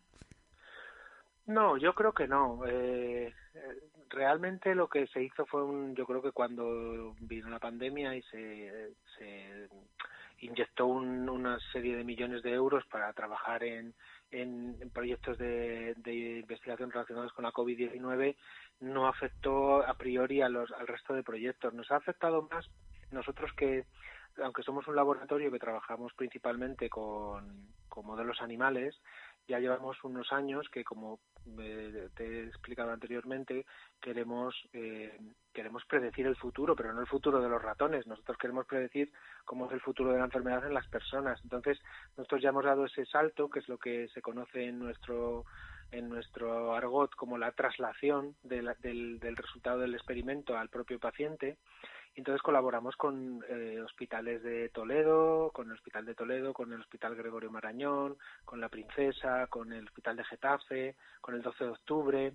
[1.47, 2.63] No, yo creo que no.
[2.67, 3.33] Eh,
[4.09, 8.23] realmente lo que se hizo fue un, yo creo que cuando vino la pandemia y
[8.23, 8.89] se,
[10.41, 13.95] inyectó un- una serie de millones de euros para trabajar en,
[14.93, 15.95] proyectos de,
[16.41, 18.37] investigación relacionados con la COVID-19,
[18.81, 21.73] no afectó a priori a los, al resto de proyectos.
[21.73, 22.69] Nos ha afectado más
[23.13, 23.85] nosotros que,
[24.43, 29.01] aunque somos un laboratorio que trabajamos principalmente con modelos animales,
[29.47, 31.21] ya llevamos unos años que, como
[31.59, 33.67] eh, te he explicado anteriormente,
[34.01, 35.19] queremos eh,
[35.53, 38.07] queremos predecir el futuro, pero no el futuro de los ratones.
[38.07, 39.13] Nosotros queremos predecir
[39.45, 41.39] cómo es el futuro de la enfermedad en las personas.
[41.45, 41.79] Entonces,
[42.17, 45.45] nosotros ya hemos dado ese salto, que es lo que se conoce en nuestro
[45.91, 50.99] en nuestro argot como la traslación de la- del, del resultado del experimento al propio
[50.99, 51.59] paciente.
[52.17, 57.17] Entonces colaboramos con eh, hospitales de Toledo, con el Hospital de Toledo, con el Hospital
[57.17, 62.33] Gregorio Marañón, con la Princesa, con el Hospital de Getafe, con el 12 de octubre.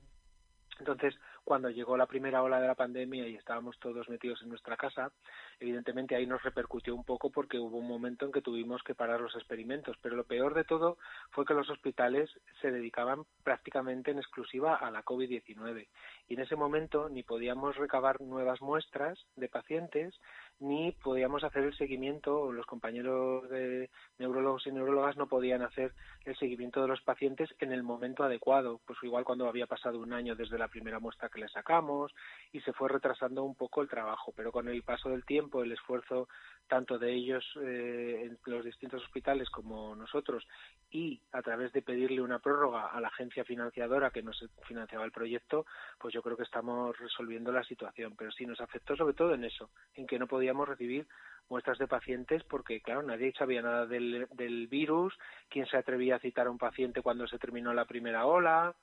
[0.80, 4.78] Entonces, cuando llegó la primera ola de la pandemia y estábamos todos metidos en nuestra
[4.78, 5.12] casa,
[5.60, 9.20] evidentemente ahí nos repercutió un poco porque hubo un momento en que tuvimos que parar
[9.22, 9.98] los experimentos.
[10.02, 10.98] Pero lo peor de todo
[11.32, 12.30] fue que los hospitales
[12.62, 15.88] se dedicaban prácticamente en exclusiva a la COVID-19.
[16.28, 20.14] Y en ese momento ni podíamos recabar nuevas muestras de pacientes,
[20.60, 25.94] ni podíamos hacer el seguimiento, los compañeros de neurólogos y neurólogas no podían hacer
[26.26, 30.14] el seguimiento de los pacientes en el momento adecuado, pues igual cuando había pasado un
[30.14, 32.14] año desde la primera muestra que le sacamos
[32.52, 35.72] y se fue retrasando un poco el trabajo, pero con el paso del tiempo, el
[35.72, 36.28] esfuerzo
[36.70, 40.48] tanto de ellos eh, en los distintos hospitales como nosotros
[40.92, 45.12] y a través de pedirle una prórroga a la agencia financiadora que nos financiaba el
[45.12, 45.66] proyecto,
[45.98, 49.44] pues yo creo que estamos resolviendo la situación, pero sí nos afectó sobre todo en
[49.44, 51.08] eso, en que no podíamos recibir
[51.50, 55.18] muestras de pacientes porque, claro, nadie sabía nada del, del virus,
[55.50, 58.76] quién se atrevía a citar a un paciente cuando se terminó la primera ola.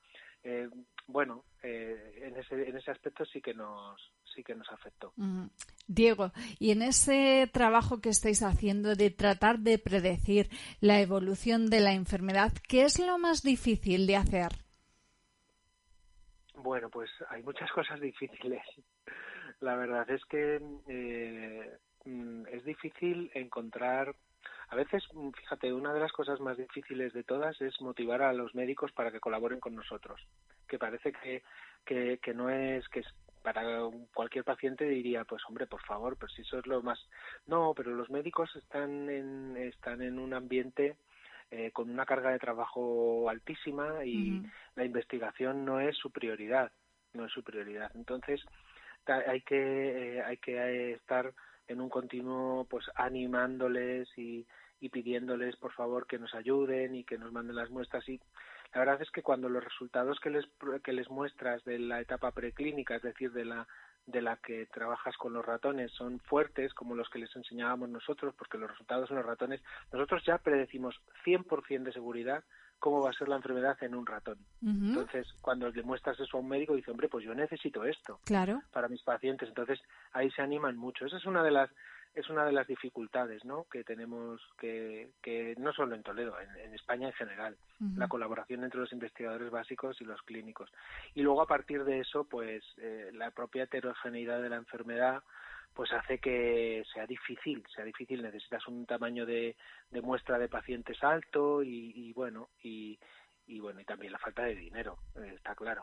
[0.48, 0.68] Eh,
[1.08, 4.00] bueno, eh, en, ese, en ese aspecto sí que nos
[4.32, 5.12] sí que nos afectó.
[5.88, 6.30] Diego,
[6.60, 10.48] y en ese trabajo que estáis haciendo de tratar de predecir
[10.80, 14.52] la evolución de la enfermedad, ¿qué es lo más difícil de hacer?
[16.54, 18.62] Bueno, pues hay muchas cosas difíciles.
[19.60, 24.14] La verdad es que eh, mm, es difícil encontrar.
[24.68, 28.32] A veces, mm, fíjate, una de las cosas más difíciles de todas es motivar a
[28.32, 30.20] los médicos para que colaboren con nosotros.
[30.68, 31.42] Que parece que,
[31.84, 33.06] que, que no es que es
[33.46, 33.62] para
[34.12, 36.98] cualquier paciente diría, pues hombre, por favor, pero si eso es lo más.
[37.46, 40.96] No, pero los médicos están en, están en un ambiente
[41.52, 44.42] eh, con una carga de trabajo altísima y
[44.74, 46.72] la investigación no es su prioridad,
[47.12, 47.88] no es su prioridad.
[47.94, 48.44] Entonces
[49.06, 51.32] hay que eh, hay que eh, estar
[51.68, 54.46] en un continuo pues animándoles y,
[54.80, 58.08] y pidiéndoles por favor que nos ayuden y que nos manden las muestras.
[58.08, 58.20] Y
[58.72, 60.46] la verdad es que cuando los resultados que les
[60.84, 63.66] que les muestras de la etapa preclínica, es decir, de la
[64.06, 68.34] de la que trabajas con los ratones son fuertes como los que les enseñábamos nosotros,
[68.38, 69.60] porque los resultados en los ratones,
[69.92, 70.94] nosotros ya predecimos
[71.24, 72.44] 100% de seguridad
[72.78, 74.38] cómo va a ser la enfermedad en un ratón.
[74.62, 78.62] Entonces, cuando le muestras eso a un médico, dice, hombre, pues yo necesito esto Claro.
[78.72, 79.48] para mis pacientes.
[79.48, 79.80] Entonces,
[80.12, 81.06] ahí se animan mucho.
[81.06, 81.70] Esa es una de las
[82.14, 83.66] es una de las dificultades ¿no?
[83.70, 87.58] que tenemos que, que no solo en Toledo, en, en España en general,
[87.94, 90.72] la colaboración entre los investigadores básicos y los clínicos.
[91.14, 95.22] Y luego a partir de eso, pues eh, la propia heterogeneidad de la enfermedad
[95.76, 99.54] pues hace que sea difícil, sea difícil, necesitas un tamaño de,
[100.02, 102.98] muestra de pacientes alto y, y bueno, y,
[103.46, 105.82] y bueno, y también la falta de dinero, eh, está claro.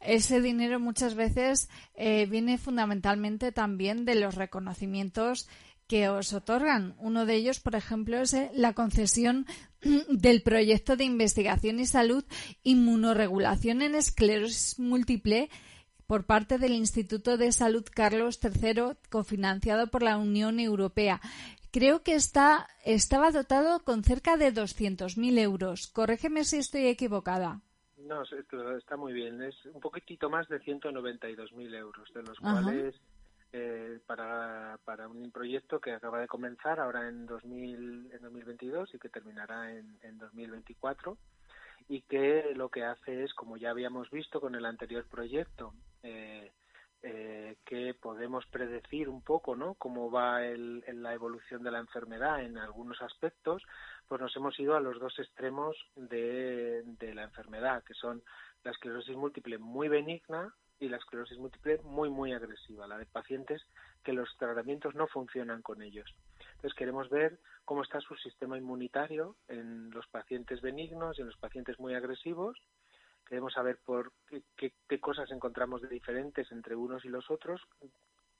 [0.00, 5.48] Ese dinero muchas veces eh, viene fundamentalmente también de los reconocimientos
[5.88, 6.94] que os otorgan.
[6.98, 9.44] Uno de ellos, por ejemplo, es eh, la concesión
[10.08, 12.24] del proyecto de investigación y salud
[12.62, 15.50] inmunoregulación en esclerosis múltiple
[16.12, 21.22] por parte del Instituto de Salud Carlos III, cofinanciado por la Unión Europea.
[21.70, 25.86] Creo que está, estaba dotado con cerca de 200.000 euros.
[25.86, 27.62] Corrégeme si estoy equivocada.
[27.96, 29.40] No, esto está muy bien.
[29.40, 32.60] Es un poquitito más de 192.000 euros, de los Ajá.
[32.60, 32.94] cuales
[33.54, 38.98] eh, para, para un proyecto que acaba de comenzar ahora en, 2000, en 2022 y
[38.98, 41.16] que terminará en, en 2024.
[41.88, 46.52] Y que lo que hace es, como ya habíamos visto con el anterior proyecto, eh,
[47.04, 49.74] eh, que podemos predecir un poco ¿no?
[49.74, 53.62] cómo va la evolución de la enfermedad en algunos aspectos,
[54.06, 58.22] pues nos hemos ido a los dos extremos de, de la enfermedad, que son
[58.62, 63.62] la esclerosis múltiple muy benigna y la esclerosis múltiple muy, muy agresiva, la de pacientes
[64.04, 66.08] que los tratamientos no funcionan con ellos.
[66.62, 71.36] Entonces queremos ver cómo está su sistema inmunitario en los pacientes benignos y en los
[71.36, 72.56] pacientes muy agresivos.
[73.26, 74.12] Queremos saber por
[74.56, 77.60] qué, qué- cosas encontramos de diferentes entre unos y los otros,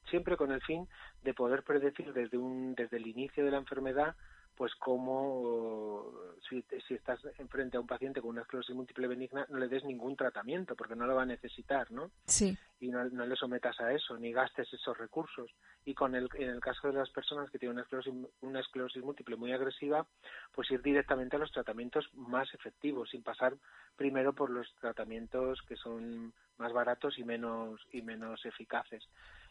[0.08, 0.86] siempre con el fin
[1.24, 4.14] de poder predecir desde un desde el inicio de la enfermedad
[4.56, 6.12] pues cómo
[6.48, 9.84] si, si estás enfrente a un paciente con una esclerosis múltiple benigna no le des
[9.84, 12.10] ningún tratamiento porque no lo va a necesitar, ¿no?
[12.26, 12.56] Sí.
[12.80, 15.50] y no, no le sometas a eso, ni gastes esos recursos.
[15.84, 19.02] Y con el, en el caso de las personas que tienen una esclerosis, una esclerosis
[19.02, 20.06] múltiple muy agresiva,
[20.54, 23.54] pues ir directamente a los tratamientos más efectivos, sin pasar
[23.96, 29.08] primero por los tratamientos que son más baratos y menos, y menos eficaces.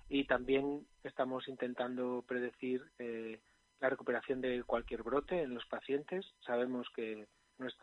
[0.09, 3.39] Y también estamos intentando predecir eh,
[3.81, 6.25] la recuperación de cualquier brote en los pacientes.
[6.45, 7.27] Sabemos que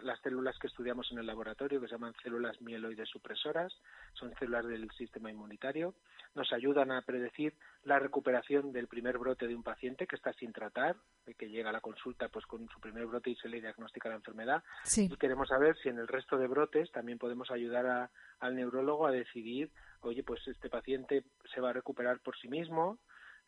[0.01, 3.73] las células que estudiamos en el laboratorio, que se llaman células mieloides supresoras,
[4.15, 5.95] son células del sistema inmunitario,
[6.35, 10.53] nos ayudan a predecir la recuperación del primer brote de un paciente que está sin
[10.53, 10.97] tratar,
[11.37, 14.17] que llega a la consulta pues con su primer brote y se le diagnostica la
[14.17, 14.65] enfermedad.
[14.83, 15.09] Sí.
[15.13, 19.07] Y queremos saber si en el resto de brotes también podemos ayudar a- al neurólogo
[19.07, 19.71] a decidir,
[20.01, 21.23] oye, pues este paciente
[21.55, 22.99] se va a recuperar por sí mismo,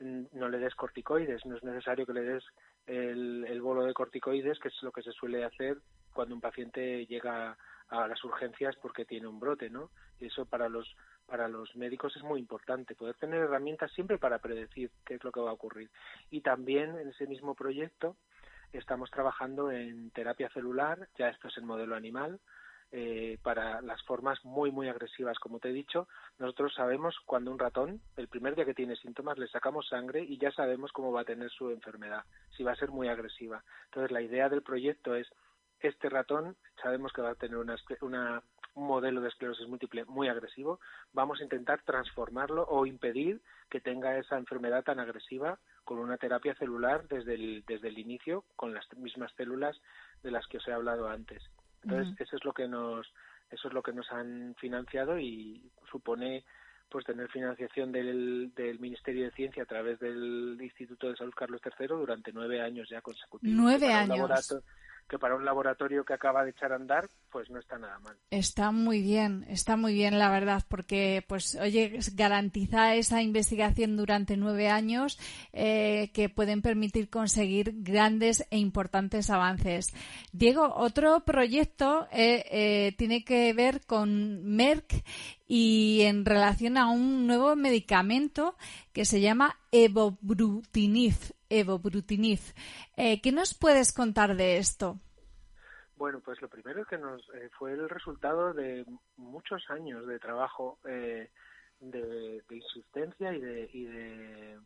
[0.00, 2.44] no le des corticoides, no es necesario que le des
[2.86, 5.78] el, el bolo de corticoides, que es lo que se suele hacer
[6.12, 7.56] cuando un paciente llega
[7.88, 9.90] a las urgencias porque tiene un brote, ¿no?
[10.18, 10.96] Y eso para los
[11.26, 15.30] para los médicos es muy importante, poder tener herramientas siempre para predecir qué es lo
[15.30, 15.88] que va a ocurrir.
[16.28, 18.16] Y también en ese mismo proyecto
[18.72, 22.40] estamos trabajando en terapia celular, ya esto es en modelo animal,
[22.92, 25.38] eh, para las formas muy, muy agresivas.
[25.38, 29.38] Como te he dicho, nosotros sabemos cuando un ratón, el primer día que tiene síntomas,
[29.38, 32.24] le sacamos sangre y ya sabemos cómo va a tener su enfermedad,
[32.56, 33.62] si va a ser muy agresiva.
[33.86, 35.28] Entonces, la idea del proyecto es,
[35.78, 38.42] este ratón sabemos que va a tener una,
[38.74, 40.80] un modelo de esclerosis múltiple muy agresivo,
[41.12, 46.54] vamos a intentar transformarlo o impedir que tenga esa enfermedad tan agresiva con una terapia
[46.56, 49.80] celular desde el, desde el inicio con las mismas células
[50.22, 51.42] de las que os he hablado antes.
[51.82, 53.06] Entonces, eso es lo que nos
[53.50, 55.60] eso es lo que nos han financiado y
[55.90, 56.44] supone
[56.88, 61.60] pues tener financiación del, del Ministerio de Ciencia a través del Instituto de Salud Carlos
[61.64, 63.56] III durante nueve años ya consecutivos.
[63.56, 64.62] Nueve años.
[65.10, 68.16] Que para un laboratorio que acaba de echar a andar, pues no está nada mal.
[68.30, 74.36] Está muy bien, está muy bien, la verdad, porque, pues, oye, garantiza esa investigación durante
[74.36, 75.18] nueve años
[75.52, 79.92] eh, que pueden permitir conseguir grandes e importantes avances.
[80.32, 85.02] Diego, otro proyecto eh, eh, tiene que ver con Merck
[85.52, 88.54] y en relación a un nuevo medicamento
[88.92, 91.16] que se llama Evobrutinib.
[91.48, 92.38] Evobrutinib.
[92.96, 95.00] Eh, ¿Qué nos puedes contar de esto?
[95.96, 98.86] Bueno, pues lo primero que nos eh, fue el resultado de
[99.16, 101.30] muchos años de trabajo eh,
[101.80, 104.56] de, insistencia y de,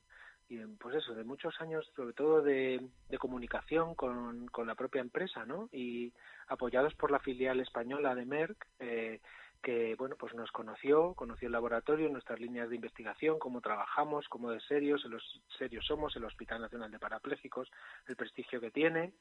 [0.78, 5.46] pues eso, de muchos años, sobre todo de, de comunicación con, con la propia empresa,
[5.46, 5.70] ¿no?
[5.72, 6.12] Y
[6.48, 9.20] apoyados por la filial española de Merck, eh,
[9.64, 14.50] que bueno, pues nos conoció, conoció el laboratorio, nuestras líneas de investigación, cómo trabajamos, cómo
[14.50, 15.22] de serios, los
[15.58, 17.70] serios somos, el Hospital Nacional de Parapléjicos,
[18.06, 19.14] el prestigio que tiene,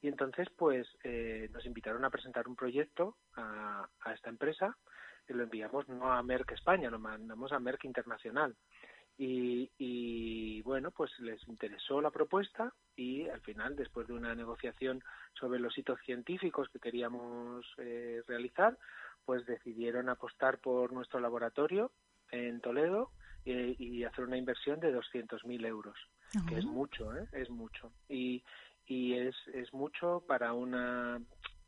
[0.00, 4.74] y entonces pues eh, nos invitaron a presentar un proyecto a, a esta empresa
[5.28, 8.56] y lo enviamos no a Merck España, lo mandamos a Merck Internacional.
[9.22, 15.02] Y, y, bueno, pues les interesó la propuesta y al final, después de una negociación
[15.34, 18.78] sobre los hitos científicos que queríamos eh, realizar,
[19.24, 21.92] pues decidieron apostar por nuestro laboratorio
[22.30, 23.10] en Toledo
[23.44, 25.96] eh, y hacer una inversión de 200.000 euros,
[26.48, 27.26] que es mucho, ¿eh?
[27.32, 27.92] es mucho.
[28.08, 28.44] Y,
[28.86, 31.20] y es, es mucho para una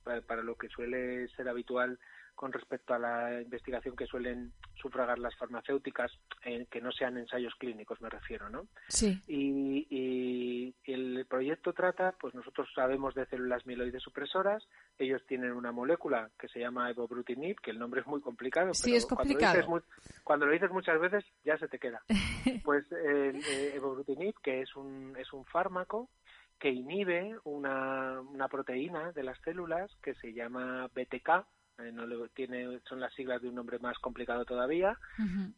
[0.04, 1.98] para, para lo que suele ser habitual
[2.42, 6.10] con respecto a la investigación que suelen sufragar las farmacéuticas,
[6.44, 8.66] eh, que no sean ensayos clínicos, me refiero, ¿no?
[8.88, 9.16] Sí.
[9.28, 14.66] Y, y el proyecto trata, pues nosotros sabemos de células mieloides supresoras,
[14.98, 18.86] ellos tienen una molécula que se llama evobrutinib, que el nombre es muy complicado, Sí,
[18.86, 19.78] pero es Cuando, lo complicado.
[19.78, 22.02] dices cuando lo dices muchas veces ya se te queda.
[22.64, 26.10] Pues el eh, evobrutinib, que es un, es un fármaco
[26.58, 31.46] que inhibe una, una proteína de las células que se llama BTK,
[31.78, 34.98] eh, no le- tiene, son las siglas de un nombre más complicado todavía,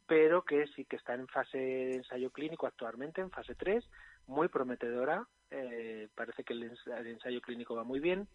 [0.07, 3.85] pero que sí que está en fase de ensayo clínico actualmente, en fase 3,
[4.27, 5.27] muy prometedora.
[5.51, 8.27] eh, parece que el, ens- el ensayo clínico va muy bien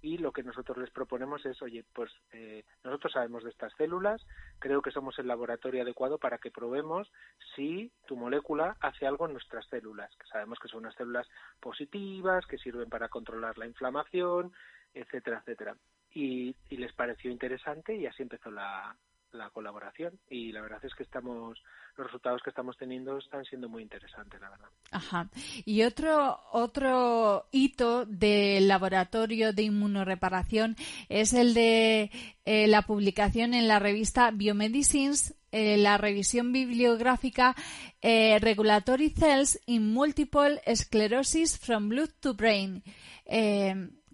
[0.00, 4.24] y lo que nosotros les proponemos es, oye, pues eh, nosotros sabemos de estas células,
[4.60, 7.10] creo que somos el laboratorio adecuado para que probemos
[7.56, 11.26] si tu molécula hace algo en nuestras células, que sabemos que son unas células
[11.58, 14.52] positivas, que sirven para controlar la inflamación,
[14.94, 15.76] etcétera, etcétera.
[16.14, 18.96] Y, y les pareció interesante y así empezó la,
[19.32, 21.58] la colaboración y la verdad es que estamos
[21.96, 25.28] los resultados que estamos teniendo están siendo muy interesantes la verdad Ajá.
[25.64, 30.76] Y otro, otro hito del laboratorio de inmunoreparación
[31.08, 32.10] es el de
[32.44, 37.54] eh, la publicación en la revista Biomedicines, eh, la revisión bibliográfica
[38.00, 42.82] eh, Regulatory Cells in Multiple Sclerosis from Blood to Brain.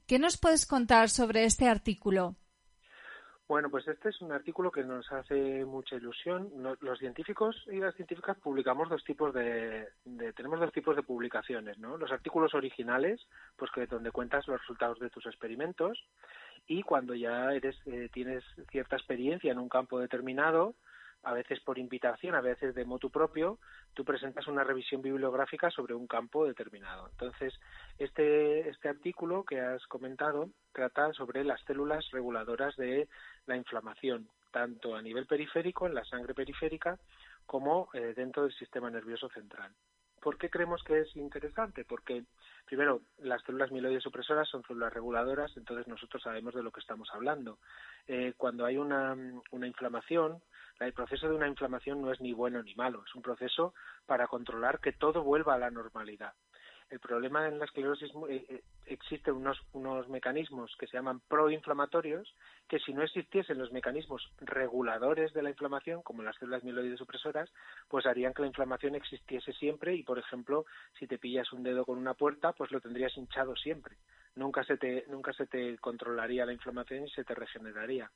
[0.06, 2.36] ¿Qué nos puedes contar sobre este artículo?
[3.46, 6.50] Bueno, pues este es un artículo que nos hace mucha ilusión.
[6.80, 11.78] Los científicos y las científicas publicamos dos tipos de, de- tenemos dos tipos de publicaciones,
[11.78, 11.98] ¿no?
[11.98, 13.20] Los artículos originales,
[13.56, 15.98] pues que donde cuentas los resultados de tus experimentos
[16.66, 20.74] y cuando ya eres eh, tienes cierta experiencia en un campo determinado,
[21.24, 23.58] a veces por invitación, a veces de motu propio,
[23.94, 27.08] tú presentas una revisión bibliográfica sobre un campo determinado.
[27.10, 27.54] Entonces,
[27.98, 33.08] este, este artículo que has comentado trata sobre las células reguladoras de
[33.46, 36.98] la inflamación, tanto a nivel periférico, en la sangre periférica,
[37.46, 39.72] como eh, dentro del sistema nervioso central.
[40.24, 41.84] ¿Por qué creemos que es interesante?
[41.84, 42.24] Porque,
[42.64, 47.10] primero, las células mieloides supresoras son células reguladoras, entonces nosotros sabemos de lo que estamos
[47.12, 47.58] hablando.
[48.08, 49.14] Eh, cuando hay una,
[49.50, 50.40] una inflamación,
[50.80, 53.74] el proceso de una inflamación no es ni bueno ni malo, es un proceso
[54.06, 56.34] para controlar que todo vuelva a la normalidad.
[56.90, 62.34] El problema en la esclerosis eh, eh, existen unos, unos mecanismos que se llaman proinflamatorios,
[62.68, 67.50] que si no existiesen los mecanismos reguladores de la inflamación, como las células mieloides supresoras,
[67.88, 70.66] pues harían que la inflamación existiese siempre y, por ejemplo,
[70.98, 73.96] si te pillas un dedo con una puerta, pues lo tendrías hinchado siempre.
[74.36, 78.10] Nunca se te, nunca se te controlaría la inflamación y se te regeneraría.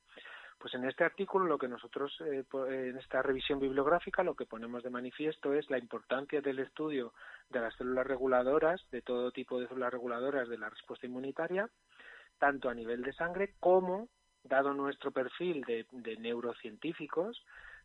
[0.59, 4.83] Pues en este artículo lo que nosotros, eh, en esta revisión bibliográfica, lo que ponemos
[4.83, 7.13] de manifiesto es la importancia del estudio
[7.49, 11.69] de las células reguladoras, de todo tipo de células reguladoras de la respuesta inmunitaria,
[12.39, 14.09] tanto a nivel de sangre como,
[14.43, 17.41] dado nuestro perfil de, de neurocientíficos,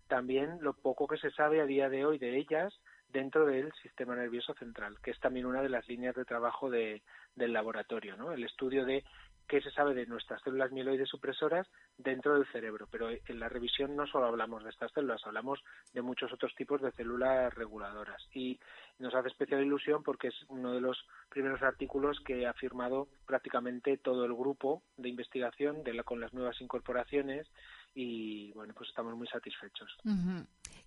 [0.08, 2.74] también lo poco que se sabe a día de hoy de ellas
[3.08, 7.02] dentro del sistema nervioso central, que es también una de las líneas de trabajo de-
[7.36, 8.32] del laboratorio, ¿no?
[8.32, 9.04] El estudio de
[9.48, 11.68] qué se sabe de nuestras células mieloides supresoras
[11.98, 12.88] dentro del cerebro.
[12.90, 16.80] Pero en la revisión no solo hablamos de estas células, hablamos de muchos otros tipos
[16.80, 18.22] de células reguladoras.
[18.32, 18.58] Y
[18.98, 23.96] nos hace especial ilusión porque es uno de los primeros artículos que ha firmado prácticamente
[23.96, 27.46] todo el grupo de investigación de la, con las nuevas incorporaciones
[27.94, 29.88] y bueno, pues estamos muy satisfechos.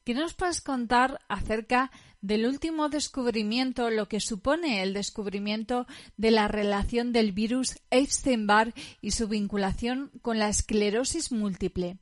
[0.03, 1.91] ¿Qué nos puedes contar acerca
[2.21, 5.85] del último descubrimiento, lo que supone el descubrimiento
[6.17, 11.97] de la relación del virus Epstein-Barr y su vinculación con la esclerosis múltiple?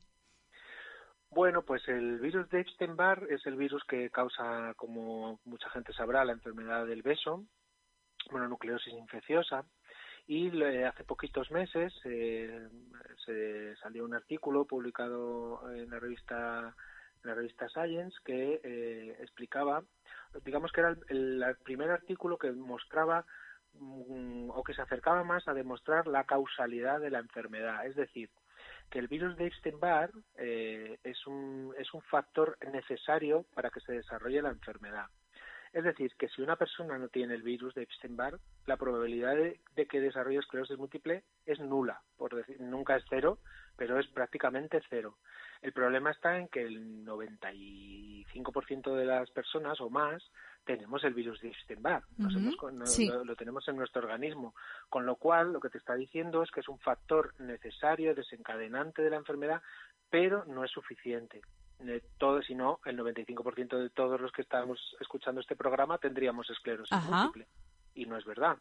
[1.30, 6.24] Bueno, pues el virus de Epstein-Barr es el virus que causa, como mucha gente sabrá,
[6.24, 7.44] la enfermedad del beso,
[8.30, 9.64] mononucleosis infecciosa.
[10.28, 10.50] Y
[10.84, 12.68] hace poquitos meses eh,
[13.24, 16.74] se salió un artículo publicado en la revista
[17.22, 19.82] en la revista Science que eh, explicaba,
[20.44, 23.24] digamos que era el, el- el primer artículo que mostraba
[23.74, 28.30] mm, o que se acercaba más a demostrar la causalidad de la enfermedad, es decir,
[28.90, 33.92] que el virus de Epstein-Barr eh, es, un, es un factor necesario para que se
[33.92, 35.06] desarrolle la enfermedad.
[35.76, 39.60] Es decir, que si una persona no tiene el virus de Epstein-Barr, la probabilidad de,
[39.74, 43.38] de que desarrolle esclerosis múltiple es nula, por decir, nunca es cero,
[43.76, 45.18] pero es prácticamente cero.
[45.60, 50.22] El problema está en que el 95% de las personas o más
[50.64, 52.04] tenemos el virus de Epstein-Barr,
[52.48, 52.50] no-
[52.86, 53.06] sí.
[53.24, 54.54] lo tenemos en nuestro organismo,
[54.88, 59.02] con lo cual lo que te está diciendo es que es un factor necesario, desencadenante
[59.02, 59.62] de la enfermedad,
[60.10, 61.42] pero no es suficiente.
[61.80, 66.48] Eh, todo, si no, el 95% de todos los que estamos escuchando este programa tendríamos
[66.50, 67.10] esclerosis Ajá.
[67.24, 67.46] múltiple
[67.94, 68.56] y no es verdad.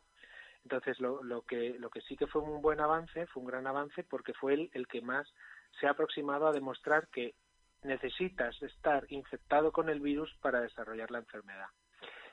[0.63, 3.67] Entonces, lo, lo, que, lo que sí que fue un buen avance, fue un gran
[3.67, 5.31] avance, porque fue el, el que más
[5.79, 7.35] se ha aproximado a demostrar que
[7.83, 11.67] necesitas estar infectado con el virus para desarrollar la enfermedad.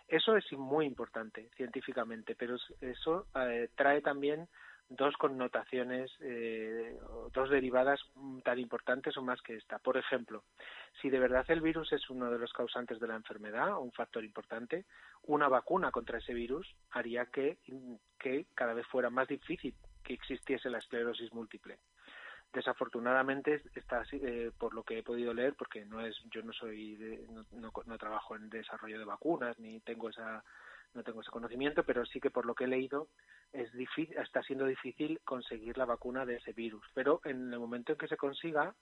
[0.09, 4.49] Eso es muy importante científicamente, pero es- eso eh, trae también
[4.89, 6.99] dos connotaciones, eh,
[7.33, 8.01] dos derivadas
[8.45, 9.79] tan importantes o más que esta.
[9.79, 10.45] Por ejemplo,
[11.01, 14.25] si de verdad el virus es uno de los causantes de la enfermedad, un factor
[14.25, 14.85] importante,
[15.25, 17.59] una vacuna contra ese virus haría que,
[18.19, 21.79] que cada vez fuera más difícil que existiese la esclerosis múltiple.
[22.53, 26.97] Desafortunadamente está eh, por lo que he podido leer, porque no es, yo no soy,
[26.97, 30.45] de- no- no trabajo en desarrollo de vacunas ni tengo esa,
[30.93, 33.09] no tengo ese conocimiento, pero sí que por lo que he leído
[33.53, 36.85] es difícil, está siendo difícil conseguir la vacuna de ese virus.
[36.95, 38.75] Pero en el momento en que se consiga,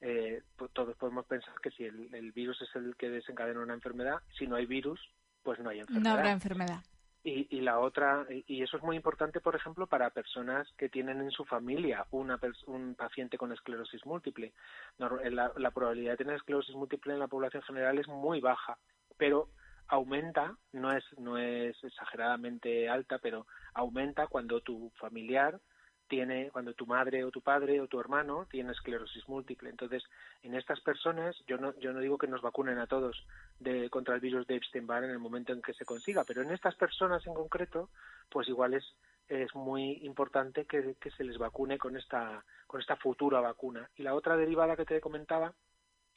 [0.00, 3.74] eh, pues todos podemos pensar que si el, el virus es el que desencadena una
[3.74, 5.00] enfermedad, si no hay virus,
[5.42, 6.04] pues no hay enfermedad.
[6.04, 6.82] No habrá enfermedad.
[7.24, 11.20] Y, y la otra, y eso es muy importante, por ejemplo, para personas que tienen
[11.20, 14.52] en su familia una, un paciente con esclerosis múltiple.
[14.98, 18.76] La probabilidad de tener esclerosis múltiple en la población general es muy baja,
[19.16, 19.50] pero
[19.88, 25.60] aumenta, no es, no es exageradamente alta, pero aumenta cuando tu familiar
[26.08, 29.70] tiene, cuando tu madre o tu padre o tu hermano tiene esclerosis múltiple.
[29.70, 30.02] Entonces,
[30.42, 33.24] en estas personas, yo no, yo no digo que nos vacunen a todos
[33.58, 36.50] de, contra el virus de Epstein-Barr en el momento en que se consiga, pero en
[36.50, 37.88] estas personas en concreto,
[38.28, 38.84] pues igual es,
[39.28, 43.88] es muy importante que, que se les vacune con esta, con esta futura vacuna.
[43.96, 45.54] Y la otra derivada que te comentaba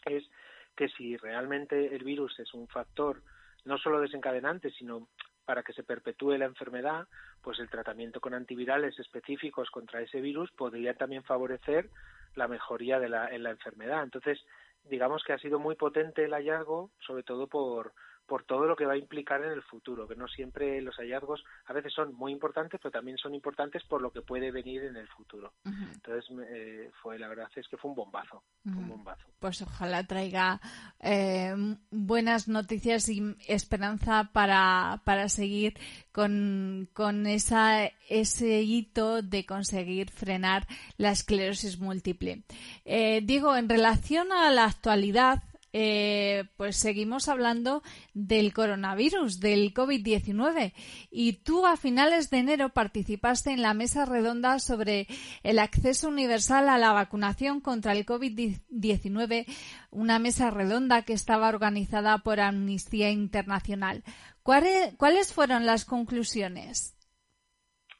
[0.05, 0.29] es
[0.75, 3.21] que si realmente el virus es un factor
[3.65, 5.07] no solo desencadenante, sino
[5.45, 7.07] para que se perpetúe la enfermedad,
[7.41, 11.89] pues el tratamiento con antivirales específicos contra ese virus podría también favorecer
[12.35, 14.03] la mejoría de la, en la enfermedad.
[14.03, 14.43] Entonces,
[14.83, 17.93] digamos que ha sido muy potente el hallazgo, sobre todo por,
[18.25, 21.43] por todo lo que va a implicar en el futuro, que no siempre los hallazgos
[21.65, 24.95] a veces son muy importantes, pero también son importantes por lo que puede venir en
[24.95, 25.53] el futuro.
[25.65, 29.25] Entonces, eh, fue la verdad es que fue un bombazo, un bombazo.
[29.39, 30.59] Pues ojalá traiga
[30.99, 31.53] eh,
[31.91, 35.77] buenas noticias y esperanza para, para seguir
[36.11, 40.67] con, con esa, ese hito de conseguir frenar
[40.97, 42.43] la esclerosis múltiple.
[42.85, 45.43] Eh, Diego, en relación a la actualidad,
[45.77, 50.71] eh, pues seguimos hablando del coronavirus, del COVID-19.
[51.11, 55.07] Y tú a finales de enero participaste en la mesa redonda sobre
[55.43, 59.45] el acceso universal a la vacunación contra el COVID-19,
[59.91, 64.01] una mesa redonda que estaba organizada por Amnistía Internacional.
[64.43, 66.97] ¿Cuáles, cuáles fueron las conclusiones?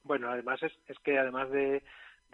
[0.01, 1.83] Bueno, además es, es que además de,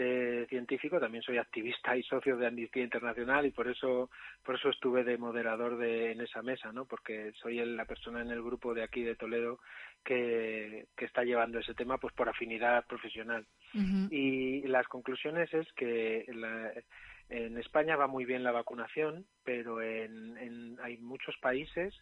[0.02, 4.10] de científico también soy activista y socio de Amnistía Internacional y por eso
[4.44, 6.86] por eso estuve de moderador de, en esa mesa, ¿no?
[6.86, 9.60] Porque soy el- la persona en el grupo de aquí de Toledo
[10.04, 13.46] que, que está llevando ese tema pues por afinidad profesional.
[14.12, 16.74] Y las conclusiones es que la-
[17.30, 21.94] en España va muy bien la vacunación, pero en, en- hay muchos países,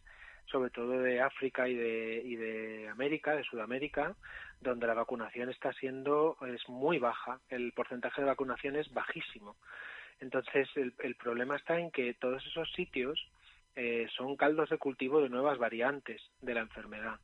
[0.45, 4.15] sobre todo de África y de, y de América, de Sudamérica,
[4.61, 7.39] donde la vacunación está siendo es muy baja.
[7.49, 9.55] El porcentaje de vacunación es bajísimo.
[10.19, 13.29] Entonces, el, el problema está en que todos esos sitios
[13.75, 17.19] eh, son caldos de cultivo de nuevas variantes de la enfermedad.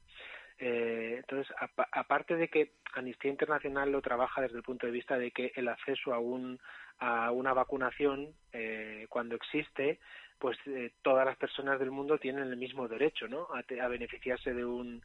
[0.58, 5.18] Eh, entonces, apa- aparte de que Amnistía Internacional lo trabaja desde el punto de vista
[5.18, 6.60] de que el acceso a, un,
[7.00, 10.00] a una vacunación, eh, cuando existe,
[10.40, 13.48] pues eh, todas las personas del mundo tienen el mismo derecho, ¿no?
[13.54, 15.02] A, te- a beneficiarse de un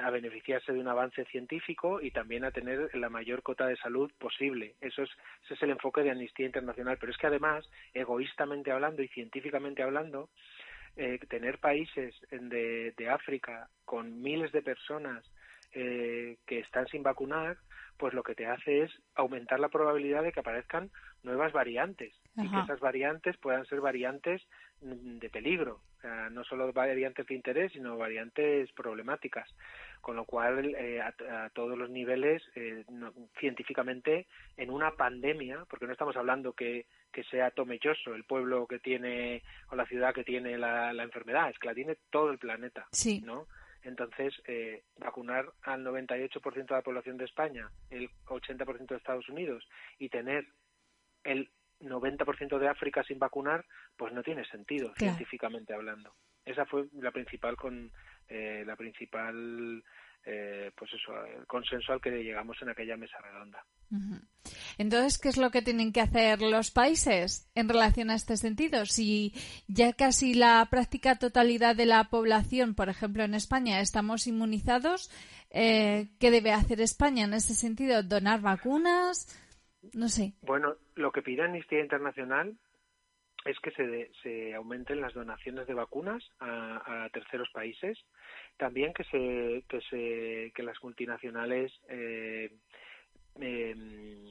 [0.00, 4.10] a beneficiarse de un avance científico y también a tener la mayor cota de salud
[4.18, 4.74] posible.
[4.80, 5.10] Eso es,
[5.44, 6.96] ese es el enfoque de Amnistía Internacional.
[6.98, 10.30] Pero es que además, egoístamente hablando y científicamente hablando,
[10.96, 15.24] eh, tener países de, de África con miles de personas
[15.72, 17.56] eh, que están sin vacunar,
[17.96, 20.90] pues lo que te hace es aumentar la probabilidad de que aparezcan
[21.22, 24.42] nuevas variantes y que esas variantes puedan ser variantes
[24.80, 29.48] mm, de peligro, o sea, no solo variantes de interés, sino variantes problemáticas,
[30.00, 34.26] con lo cual eh, a, a todos los niveles, eh, no- científicamente,
[34.56, 39.42] en una pandemia, porque no estamos hablando que, que sea Tomelloso el pueblo que tiene
[39.68, 42.86] o la ciudad que tiene la, la enfermedad, es que la tiene todo el planeta,
[42.90, 43.20] Sí.
[43.20, 43.46] ¿no?
[43.84, 49.68] Entonces, eh, vacunar al 98% de la población de España, el 80% de Estados Unidos
[49.98, 50.46] y tener
[51.24, 51.50] el
[51.80, 53.64] 90% de África sin vacunar,
[53.96, 55.14] pues no tiene sentido Claro.
[55.14, 56.14] científicamente hablando.
[56.44, 57.90] Esa fue la principal con
[58.28, 59.82] eh, la principal
[60.24, 63.64] eh, pues eso, el consenso al que llegamos en aquella mesa redonda.
[64.78, 68.86] Entonces, ¿qué es lo que tienen que hacer los países en relación a este sentido?
[68.86, 69.32] Si
[69.68, 75.10] ya casi la práctica totalidad de la población, por ejemplo en España, estamos inmunizados,
[75.50, 78.02] eh, ¿qué debe hacer España en ese sentido?
[78.02, 79.38] ¿Donar vacunas?
[79.94, 80.32] No sé.
[80.42, 82.56] Bueno, lo que pide Amnistía Internacional
[83.44, 87.98] es que se, de- se aumenten las donaciones de vacunas a, a terceros países,
[88.56, 92.52] también que se que se que las multinacionales eh,
[93.40, 94.24] em,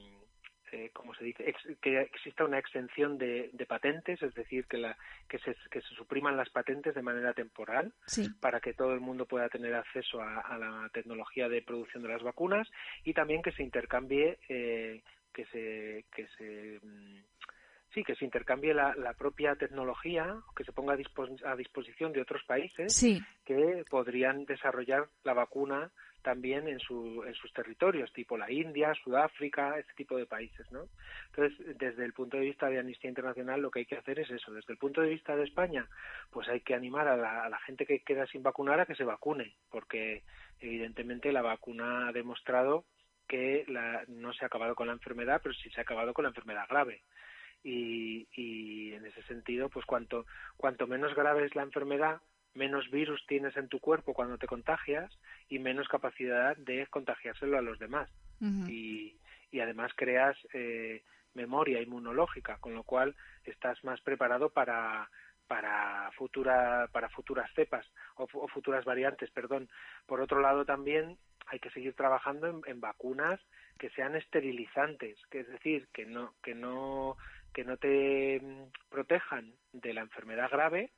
[0.72, 4.78] eh, como se dice Ex- que exista una exención de, de patentes, es decir, que
[4.78, 4.96] la
[5.28, 8.28] que se que se supriman las patentes de manera temporal Sí.
[8.40, 12.08] para que todo el mundo pueda tener acceso a, a la tecnología de producción de
[12.08, 12.68] las vacunas
[13.04, 15.02] y también que se intercambie eh,
[15.34, 17.18] que se que se mm,
[17.92, 22.12] sí que se intercambie la, la propia tecnología que se ponga a, dispos- a disposición
[22.14, 23.20] de otros países Sí.
[23.44, 25.90] que podrían desarrollar la vacuna
[26.22, 30.88] también en, su, en sus territorios, tipo la India, Sudáfrica, ese tipo de países, ¿no?
[31.26, 34.30] Entonces, desde el punto de vista de Amnistía Internacional, lo que hay que hacer es
[34.30, 34.52] eso.
[34.52, 35.86] Desde el punto de vista de España,
[36.30, 38.94] pues hay que animar a la, a la gente que queda sin vacunar a que
[38.94, 40.22] se vacune, porque
[40.60, 42.84] evidentemente la vacuna ha demostrado
[43.28, 46.24] que la, no se ha acabado con la enfermedad, pero sí se ha acabado con
[46.24, 47.02] la enfermedad grave.
[47.64, 52.20] Y, y en ese sentido, pues cuanto, cuanto menos grave es la enfermedad,
[52.54, 55.10] menos virus tienes en tu cuerpo cuando te contagias
[55.48, 58.08] y menos capacidad de contagiárselo a los demás.
[58.68, 59.16] y,
[59.50, 61.02] y además creas eh,
[61.34, 65.08] memoria inmunológica, con lo cual estás más preparado para
[65.48, 67.86] para futura para futuras cepas
[68.16, 69.68] o, fu- o futuras variantes, perdón.
[70.06, 73.38] Por otro lado también hay que seguir trabajando en, en vacunas
[73.78, 77.16] que sean esterilizantes, que es decir, que no que no
[77.52, 80.90] que no te mm, protejan de la enfermedad grave,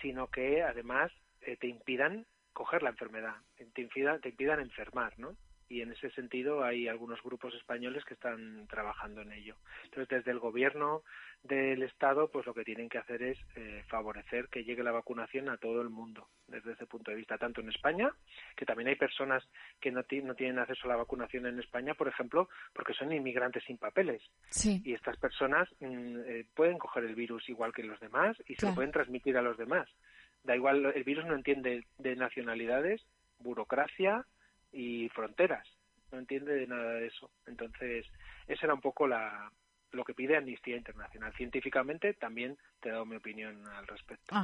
[0.00, 1.12] sino que además
[1.42, 5.36] eh, te impidan coger la enfermedad, te impidan, te impidan enfermar, ¿no?
[5.72, 9.56] Y en ese sentido hay algunos grupos españoles que están trabajando en ello.
[9.84, 11.02] Entonces, desde el gobierno
[11.42, 15.48] del Estado, pues lo que tienen que hacer es eh, favorecer que llegue la vacunación
[15.48, 18.10] a todo el mundo, desde ese punto de vista, tanto en España,
[18.54, 19.42] que también hay personas
[19.80, 23.10] que no, ti- no tienen acceso a la vacunación en España, por ejemplo, porque son
[23.10, 24.20] inmigrantes sin papeles.
[24.50, 24.82] Sí.
[24.84, 28.66] Y estas personas mm, eh, pueden coger el virus igual que los demás y se
[28.66, 29.88] lo pueden transmitir a los demás.
[30.44, 33.00] Da igual, el virus no entiende de nacionalidades,
[33.38, 34.26] burocracia
[34.72, 35.66] y fronteras.
[36.10, 37.30] No entiende de nada de eso.
[37.46, 38.06] Entonces,
[38.46, 39.50] esa era un poco la,
[39.92, 41.32] lo que pide Amnistía Internacional.
[41.36, 44.34] Científicamente también te he dado mi opinión al respecto.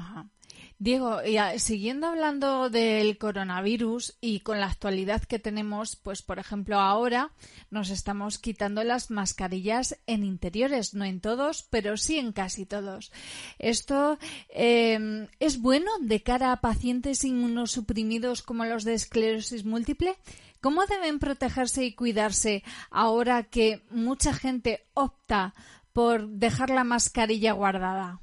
[0.78, 6.38] Diego, y a- siguiendo hablando del coronavirus y con la actualidad que tenemos, pues por
[6.38, 7.30] ejemplo ahora
[7.70, 13.12] nos estamos quitando las mascarillas en interiores, no en todos, pero sí en casi todos.
[13.58, 14.18] Esto
[14.50, 20.16] eh, es bueno de cara a pacientes inmunosuprimidos como los de esclerosis múltiple.
[20.60, 25.54] ¿Cómo deben protegerse y cuidarse ahora que mucha gente opta
[25.92, 28.20] por dejar la mascarilla guardada?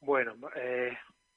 [0.00, 0.96] Bueno, eh,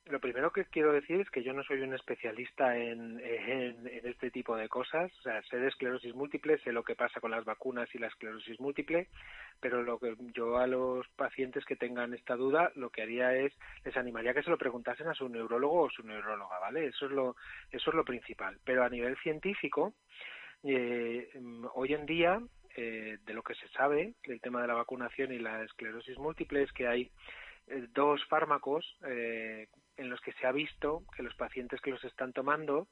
[0.10, 4.32] lo primero que quiero decir es que yo no soy un especialista en, en, este
[4.32, 5.12] tipo de cosas.
[5.20, 8.08] O sea, sé de esclerosis múltiple, sé lo que pasa con las vacunas y la
[8.08, 9.08] esclerosis múltiple,
[9.60, 13.54] pero lo que yo a los pacientes que tengan esta duda, lo que haría es
[13.84, 16.88] les animaría que se lo preguntasen a su neurólogo o su neuróloga, ¿vale?
[16.88, 17.36] Eso es lo
[17.72, 18.58] eso es lo principal.
[18.64, 19.94] Pero a nivel científico,
[20.64, 22.42] eh, mm, hoy en día
[22.76, 26.62] eh, de lo que se sabe del tema de la vacunación y la esclerosis múltiple
[26.62, 27.12] es que hay
[27.68, 29.68] eh, dos fármacos eh,
[29.98, 32.88] en los que se ha visto que los pacientes que los están tomando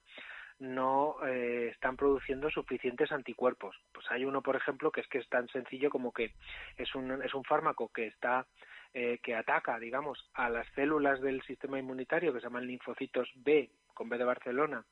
[0.59, 3.75] no eh, están produciendo suficientes anticuerpos.
[3.91, 6.33] Pues hay uno, por ejemplo, que es que es tan sencillo como que
[6.77, 8.45] es un, es un fármaco que está
[8.93, 13.69] eh, que ataca, digamos, a las células del sistema inmunitario que se llaman linfocitos B,
[13.93, 14.85] con B de Barcelona,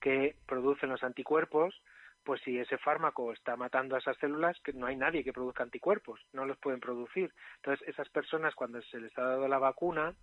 [0.00, 1.82] que producen los anticuerpos,
[2.24, 5.64] pues si ese fármaco está matando a esas células, que no hay nadie que produzca
[5.64, 7.34] anticuerpos, no los pueden producir.
[7.56, 10.14] Entonces, esas personas, cuando se les ha dado la vacuna,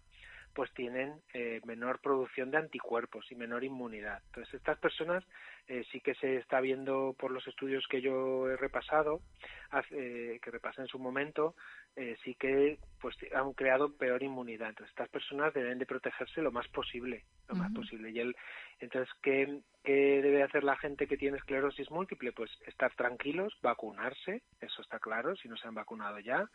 [0.54, 4.22] pues tienen eh, menor producción de anticuerpos y menor inmunidad.
[4.28, 5.24] Entonces, estas personas
[5.68, 9.22] eh, sí que se está viendo por los estudios que yo he repasado,
[9.70, 11.56] hace- eh, que repasé en su momento,
[11.95, 14.70] eh, sí que pues han creado peor inmunidad.
[14.70, 18.10] Entonces, estas personas deben de protegerse lo más posible, lo más posible.
[18.12, 18.36] Y el,
[18.80, 22.34] entonces, ¿qué, ¿qué debe hacer la gente que tiene esclerosis múltiple?
[22.34, 26.45] Pues estar tranquilos, vacunarse, eso está claro, si no se han vacunado ya,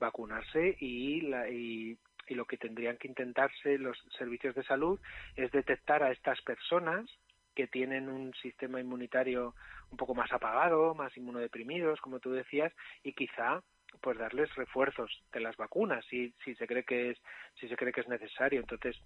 [0.00, 1.96] vacunarse y, la, y,
[2.28, 5.00] y lo que tendrían que intentarse los servicios de salud
[5.36, 7.06] es detectar a estas personas
[7.54, 9.54] que tienen un sistema inmunitario
[9.90, 12.72] un poco más apagado, más inmunodeprimidos, como tú decías,
[13.02, 13.62] y quizá
[14.00, 17.18] pues darles refuerzos de las vacunas si si se cree que es
[17.60, 18.60] si se cree que es necesario.
[18.60, 19.00] Entonces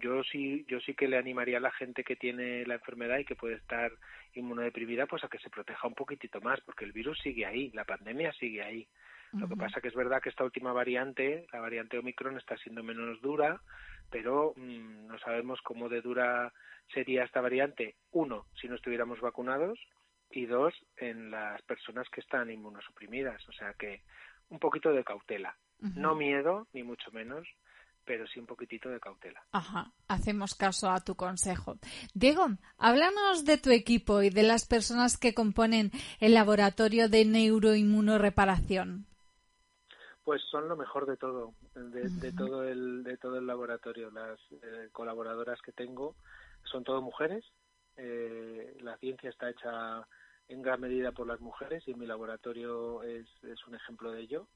[0.00, 3.24] yo sí yo sí que le animaría a la gente que tiene la enfermedad y
[3.24, 3.92] que puede estar
[4.34, 7.84] inmunodeprimida pues a que se proteja un poquitito más porque el virus sigue ahí la
[7.84, 8.88] pandemia sigue ahí
[9.38, 12.82] lo que pasa que es verdad que esta última variante la variante Omicron está siendo
[12.82, 13.60] menos dura
[14.10, 16.52] pero mm, no sabemos cómo de dura
[16.92, 19.78] sería esta variante uno si no estuviéramos vacunados
[20.30, 23.40] y dos en las personas que están inmunosuprimidas.
[23.48, 24.02] O sea que
[24.48, 25.56] un poquito de cautela.
[25.80, 27.46] No miedo ni mucho menos
[28.06, 29.42] pero sí un poquitito de cautela.
[29.50, 31.78] Ajá, hacemos caso a tu consejo.
[32.12, 39.06] Diego, háblanos de tu equipo y de las personas que componen el laboratorio de neuroinmunoreparación.
[40.24, 44.10] Pues son lo mejor de todo, de, de todo el de todo el laboratorio.
[44.10, 46.16] Las eh, colaboradoras que tengo
[46.64, 47.44] son todo mujeres.
[47.96, 50.06] Eh, la ciencia está hecha
[50.48, 54.48] en gran medida por las mujeres y mi laboratorio es, es un ejemplo de ello.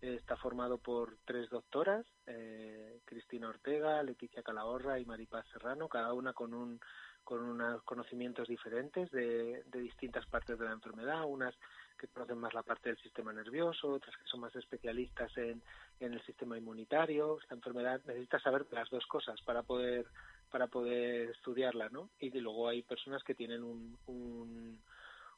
[0.00, 6.12] Eh, está formado por tres doctoras, eh, Cristina Ortega, Leticia Calahorra y Maripaz Serrano, cada
[6.12, 6.80] una con un
[7.22, 11.54] con unos conocimientos diferentes de, de distintas partes de la enfermedad, unas
[12.02, 15.62] que conocen más la parte del sistema nervioso, otras que son más especialistas en,
[16.00, 17.38] en el sistema inmunitario.
[17.40, 20.06] Esta enfermedad necesita saber las dos cosas para poder
[20.50, 22.10] para poder estudiarla, ¿no?
[22.18, 24.82] Y luego hay personas que tienen un, un,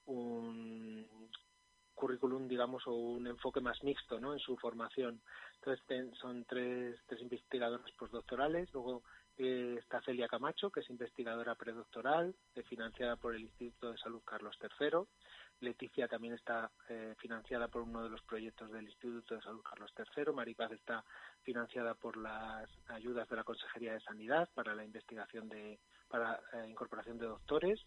[0.06, 1.06] un
[1.94, 4.32] currículum, digamos, o un enfoque más mixto, ¿no?
[4.32, 5.20] En su formación.
[5.56, 9.04] Entonces son tres, tres investigadoras postdoctorales, luego
[9.36, 14.22] eh, está Celia Camacho, que es investigadora predoctoral, eh, financiada por el Instituto de Salud
[14.24, 15.06] Carlos III.
[15.61, 19.92] Leticia también está eh, financiada por uno de los proyectos del Instituto de Salud Carlos
[19.96, 20.32] III.
[20.32, 21.05] Maripaz está
[21.42, 25.78] financiada por las ayudas de la Consejería de Sanidad para la investigación de,
[26.09, 27.80] para eh, incorporación de doctores.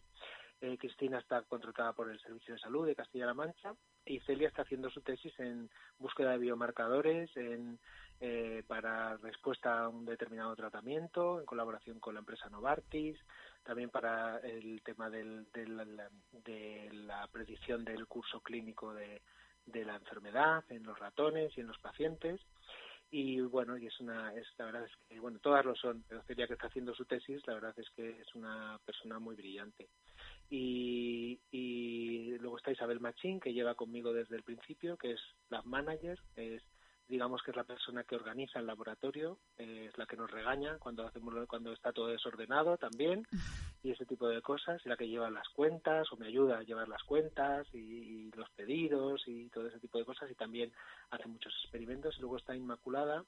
[0.60, 4.64] Eh, Cristina está contratada por el Servicio de Salud de Castilla-La Mancha y Celia está
[4.64, 7.80] haciendo su tesis en búsqueda de biomarcadores en,
[8.66, 13.20] para respuesta a un determinado tratamiento en colaboración con la empresa Novartis,
[13.68, 16.02] también para el tema del, del-
[16.32, 19.22] de la predicción del curso clínico de,
[19.66, 22.40] de la enfermedad en los ratones y en los pacientes.
[23.12, 26.24] Y bueno y es una es la verdad es que bueno todas lo son pero
[26.24, 29.90] Celia que está haciendo su tesis la verdad es que es una persona muy brillante.
[30.50, 35.62] Y, y luego está Isabel Machín que lleva conmigo desde el principio que es la
[35.64, 36.64] manager es
[37.08, 40.78] digamos que es la persona que organiza el laboratorio eh, es la que nos regaña
[40.80, 43.26] cuando hacemos cuando está todo desordenado también
[43.84, 46.64] y ese tipo de cosas y la que lleva las cuentas o me ayuda a
[46.64, 50.72] llevar las cuentas y, y los pedidos y todo ese tipo de cosas y también
[51.10, 53.24] hace muchos experimentos y luego está Inmaculada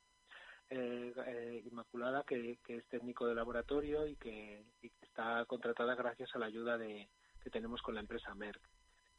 [0.70, 5.96] eh, eh, Inmaculada que, que es técnico de laboratorio y que, y que está contratada
[5.96, 7.10] gracias a la ayuda de,
[7.42, 8.62] que tenemos con la empresa Merck.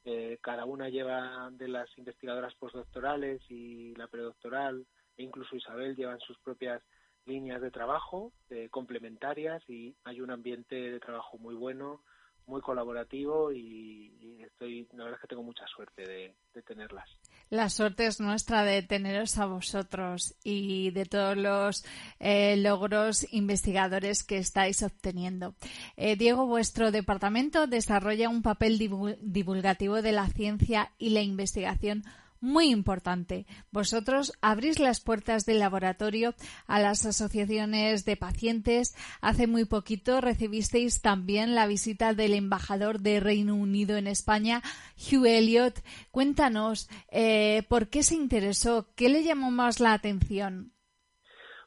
[0.04, 4.86] Eh, cada una lleva de las investigadoras postdoctorales y la predoctoral
[5.16, 6.82] e incluso Isabel llevan sus propias
[7.26, 12.02] líneas de trabajo eh, complementarias y hay un ambiente de trabajo muy bueno,
[12.46, 17.08] muy colaborativo y, y estoy, la verdad es que tengo mucha suerte de, de tenerlas.
[17.50, 21.84] La suerte es nuestra de teneros a vosotros y de todos los
[22.20, 25.56] eh, logros investigadores que estáis obteniendo.
[25.96, 32.04] Eh, Diego, vuestro departamento desarrolla un papel divul- divulgativo de la ciencia y la investigación
[32.40, 33.46] muy importante.
[33.70, 36.34] Vosotros abrís las puertas del laboratorio
[36.66, 38.94] a las asociaciones de pacientes.
[39.20, 44.62] Hace muy poquito recibisteis también la visita del embajador de Reino Unido en España,
[44.96, 45.74] Hugh Elliot.
[46.10, 48.88] Cuéntanos, eh, ¿por qué se interesó?
[48.96, 50.72] ¿Qué le llamó más la atención?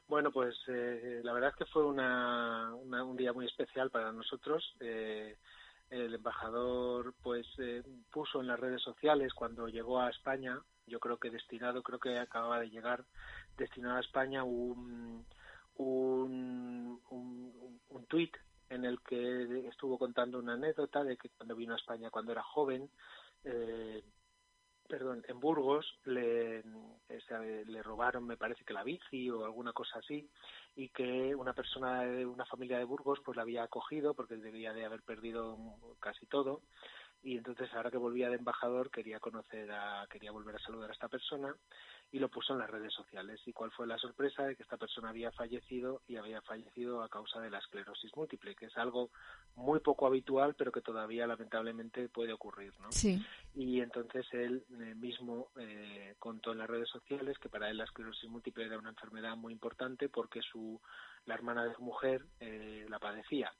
[0.06, 4.62] Bueno, pues eh, la verdad es que fue una- un día muy especial para nosotros.
[4.80, 5.36] Eh,
[5.94, 11.18] el embajador pues eh, puso en las redes sociales cuando llegó a España, yo creo
[11.18, 13.04] que destinado, creo que acababa de llegar
[13.56, 15.24] destinado a España un
[15.76, 18.36] un, un, un tuit
[18.70, 22.42] en el que estuvo contando una anécdota de que cuando vino a España cuando era
[22.42, 22.90] joven
[23.44, 24.02] eh,
[24.88, 29.98] perdón, en Burgos le, eh, le robaron, me parece que la bici o alguna cosa
[29.98, 30.28] así,
[30.76, 34.72] y que una persona de una familia de Burgos pues la había acogido porque debía
[34.72, 35.56] de haber perdido
[36.00, 36.62] casi todo.
[37.22, 40.92] Y entonces ahora que volvía de embajador quería conocer a, quería volver a saludar a
[40.92, 41.56] esta persona
[42.14, 43.40] y lo puso en las redes sociales.
[43.44, 44.44] ¿Y cuál fue la sorpresa?
[44.44, 48.54] De que esta persona había fallecido y había fallecido a causa de la esclerosis múltiple,
[48.54, 49.10] que es algo
[49.56, 52.92] muy poco habitual, pero que todavía lamentablemente puede ocurrir, ¿no?
[52.92, 53.20] Sí.
[53.56, 57.84] y entonces él eh, mismo eh, contó en las redes sociales que para él la
[57.84, 60.80] esclerosis múltiple era una enfermedad muy importante porque su
[61.26, 63.52] la hermana de su mujer eh, la padecía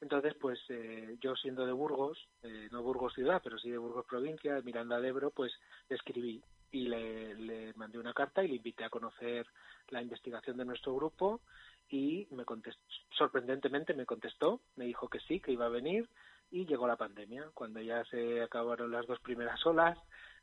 [0.00, 4.06] entonces pues eh, yo siendo de Burgos eh, no Burgos ciudad pero sí de Burgos
[4.06, 5.52] provincia de Miranda de Ebro pues
[5.88, 6.42] escribí
[6.74, 9.46] y le, mandé una carta y le invité a conocer
[9.90, 11.40] la investigación de nuestro grupo
[11.88, 12.82] y me contestó,
[13.16, 16.08] sorprendentemente me contestó, me dijo que sí, que iba a venir
[16.50, 17.48] y llegó la pandemia.
[17.54, 19.96] Cuando ya se acabaron las dos primeras olas,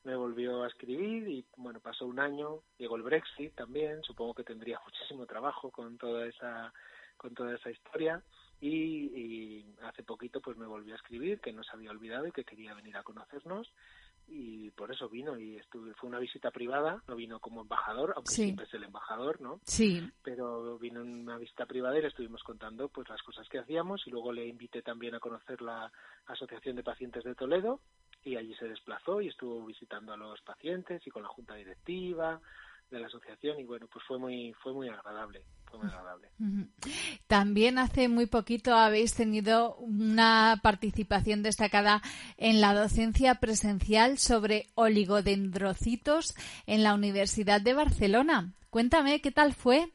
[0.05, 4.45] me volvió a escribir y bueno, pasó un año, llegó el Brexit también, supongo que
[4.45, 6.73] tendría muchísimo trabajo con toda esa
[7.17, 8.23] con toda esa historia
[8.61, 12.31] y, y hace poquito pues me volvió a escribir que no se había olvidado y
[12.31, 13.71] que quería venir a conocernos
[14.33, 18.31] y por eso vino y estuve, fue una visita privada, no vino como embajador, aunque
[18.31, 18.43] Sí.
[18.45, 19.59] siempre es el embajador, ¿no?
[19.65, 20.09] Sí.
[20.23, 24.07] pero vino en una visita privada y le estuvimos contando pues las cosas que hacíamos
[24.07, 25.91] y luego le invité también a conocer la
[26.27, 27.81] Asociación de Pacientes de Toledo
[28.23, 32.39] y allí se desplazó y estuvo visitando a los pacientes y con la junta directiva
[32.89, 36.67] de la asociación y bueno pues fue muy fue muy agradable fue muy agradable Ujú.
[37.27, 42.01] También hace muy poquito habéis tenido una participación destacada
[42.37, 46.35] en la docencia presencial sobre oligodendrocitos
[46.65, 48.53] en la Universidad de Barcelona.
[48.69, 49.91] Cuéntame qué tal fue.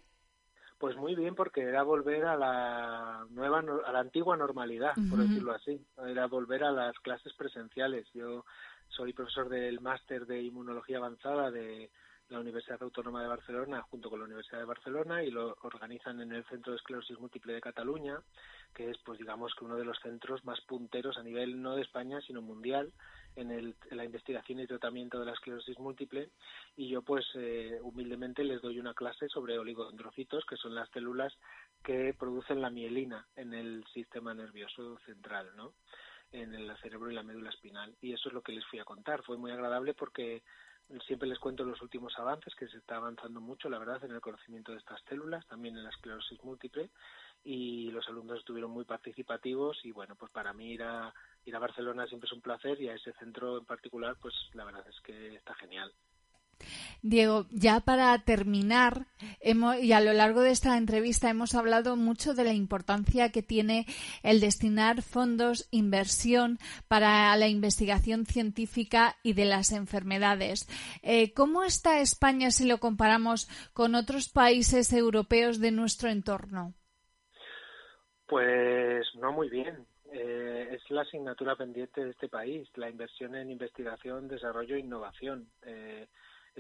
[0.78, 5.54] Pues muy bien, porque era volver a la nueva, a la antigua normalidad, por decirlo
[5.54, 5.80] así.
[6.06, 8.06] Era volver a las clases presenciales.
[8.12, 8.44] Yo
[8.88, 11.90] soy profesor del máster de inmunología avanzada de
[12.28, 16.32] la Universidad Autónoma de Barcelona junto con la Universidad de Barcelona y lo organizan en
[16.32, 18.18] el Centro de Esclerosis Múltiple de Cataluña,
[18.74, 21.82] que es, pues digamos que uno de los centros más punteros a nivel no de
[21.82, 22.92] España, sino mundial
[23.36, 26.30] en, el- la investigación y tratamiento de la esclerosis múltiple.
[26.76, 31.32] Y yo, pues, eh, humildemente les doy una clase sobre oligodendrocitos, que son las células
[31.84, 35.74] que producen la mielina en el sistema nervioso central, ¿no?
[36.32, 37.94] en el cerebro y la médula espinal.
[38.00, 39.22] Y eso es lo que les fui a contar.
[39.22, 40.42] Fue muy agradable porque
[41.06, 44.20] siempre les cuento los últimos avances, que se está avanzando mucho, la verdad, en el
[44.20, 46.90] conocimiento de estas células, también en la esclerosis múltiple,
[47.44, 51.12] y los alumnos estuvieron muy participativos y bueno, pues para mí ir a,
[51.44, 54.64] ir a Barcelona siempre es un placer y a ese centro en particular, pues la
[54.64, 55.92] verdad es que está genial.
[57.02, 59.06] Diego, ya para terminar,
[59.40, 63.42] hemos, y a lo largo de esta entrevista hemos hablado mucho de la importancia que
[63.42, 63.86] tiene
[64.22, 66.58] el destinar fondos, inversión
[66.88, 70.66] para la investigación científica y de las enfermedades.
[71.02, 76.74] Eh, ¿Cómo está España si lo comparamos con otros países europeos de nuestro entorno?
[78.26, 79.86] Pues no muy bien.
[80.12, 85.48] Eh, es la asignatura pendiente de este país, la inversión en investigación, desarrollo e innovación.
[85.62, 86.06] Eh,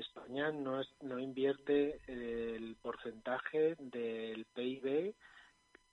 [0.00, 5.14] España no, es- no invierte eh, el porcentaje del PIB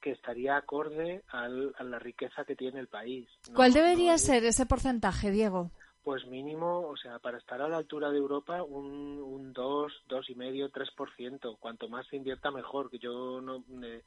[0.01, 3.27] que estaría acorde al- a la riqueza que tiene el país.
[3.49, 5.71] No- ¿Cuál debería ser ese porcentaje, Diego?
[6.03, 10.29] Pues mínimo, o sea, para estar a la altura de Europa, un, un 2, dos
[10.29, 11.55] y medio, 3%.
[11.57, 12.89] Cuanto más se invierta, mejor.
[12.89, 14.03] Que Yo no, eh,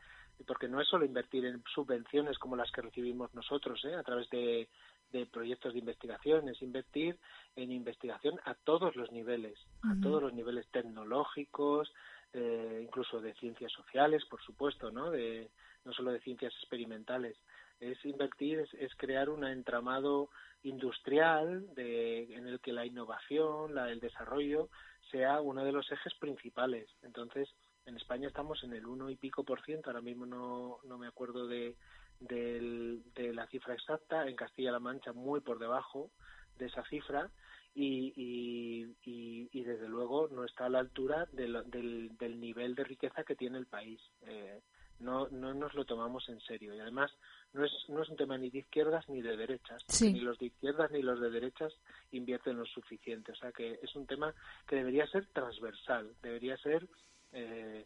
[0.47, 3.95] porque no es solo invertir en subvenciones como las que recibimos nosotros, ¿eh?
[3.95, 4.69] a través de,
[5.13, 7.19] de proyectos de investigación, es invertir
[7.55, 11.93] en investigación a todos los niveles, a todos los niveles tecnológicos,
[12.33, 15.11] eh, incluso de ciencias sociales, por supuesto, ¿no?
[15.11, 15.51] De,
[15.85, 17.37] no solo de ciencias experimentales.
[17.81, 20.31] Es invertir, es, es crear un entramado
[20.63, 24.69] industrial de, en el que la innovación, la, el desarrollo
[25.11, 26.89] sea uno de los ejes principales.
[27.03, 27.49] Entonces,
[27.87, 31.07] en España estamos en el uno y pico por ciento, ahora mismo no, no me
[31.07, 31.77] acuerdo de,
[32.21, 36.11] del- de la cifra exacta, en Castilla-La Mancha muy por debajo
[36.59, 37.31] de esa cifra
[37.75, 42.41] y, y, y- y, desde luego no está a la altura de lo- del, del
[42.41, 44.01] nivel de riqueza que tiene el país.
[44.23, 44.61] Eh,
[44.99, 47.13] no, no nos lo tomamos en serio y además
[47.53, 50.11] no es, no es un tema ni de izquierdas ni de derechas, Sí.
[50.11, 51.75] ni los de izquierdas ni los de derechas
[52.13, 53.33] invierten lo suficiente.
[53.33, 54.35] O sea que es un tema
[54.67, 56.89] que debería ser transversal, debería ser,
[57.33, 57.85] eh,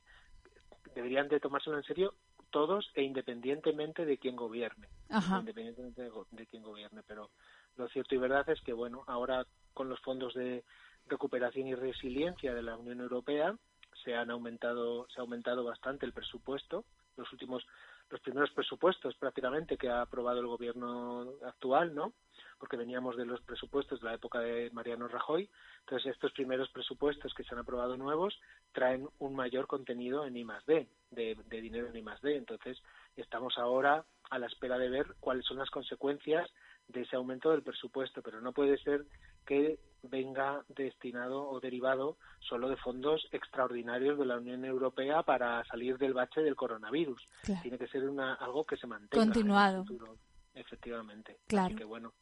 [0.94, 2.14] deberían de tomárselo en serio
[2.50, 5.38] todos e independientemente de quién gobierne, Ajá.
[5.38, 7.02] independientemente de, de quién gobierne.
[7.06, 7.30] Pero
[7.76, 10.64] lo cierto y verdad es que bueno, ahora con los fondos de
[11.06, 13.56] recuperación y resiliencia de la Unión Europea
[14.04, 16.84] se han aumentado, se ha aumentado bastante el presupuesto.
[17.16, 17.66] Los últimos,
[18.10, 22.12] los primeros presupuestos prácticamente que ha aprobado el gobierno actual, ¿no?
[22.58, 25.48] Porque veníamos de los presupuestos de la época de Mariano Rajoy.
[25.80, 28.38] Entonces estos primeros presupuestos que se han aprobado nuevos
[28.72, 32.36] traen un mayor contenido en I D, de, dinero en I D.
[32.36, 32.82] Entonces
[33.16, 36.50] estamos ahora a la espera de ver cuáles son las consecuencias
[36.88, 39.06] de ese aumento del presupuesto, pero no puede ser
[39.46, 45.98] que venga destinado o derivado solo de fondos extraordinarios de la Unión Europea para salir
[45.98, 47.22] del bache del coronavirus.
[47.42, 47.62] Claro.
[47.62, 49.24] Tiene que ser una, algo que se mantenga.
[49.24, 49.74] Continuado.
[49.74, 50.16] en el futuro,
[50.54, 51.38] efectivamente.
[51.46, 51.66] Claro.
[51.66, 52.12] Así que bueno,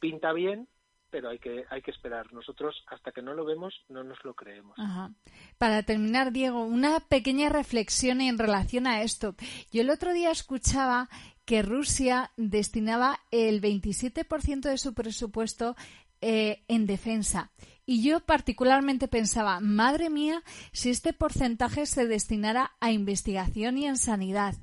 [0.00, 0.68] pinta bien,
[1.10, 2.32] pero hay que, hay que esperar.
[2.32, 4.76] Nosotros, hasta que no lo vemos, no nos lo creemos.
[4.78, 5.12] Ajá.
[5.58, 9.36] Para terminar, Diego, una pequeña reflexión en relación a esto.
[9.70, 11.08] Yo el otro día escuchaba
[11.44, 15.76] que Rusia destinaba el 27% de su presupuesto
[16.24, 17.50] eh, en defensa.
[17.86, 20.42] Y yo particularmente pensaba, madre mía,
[20.72, 24.54] si este porcentaje se destinara a investigación y en sanidad.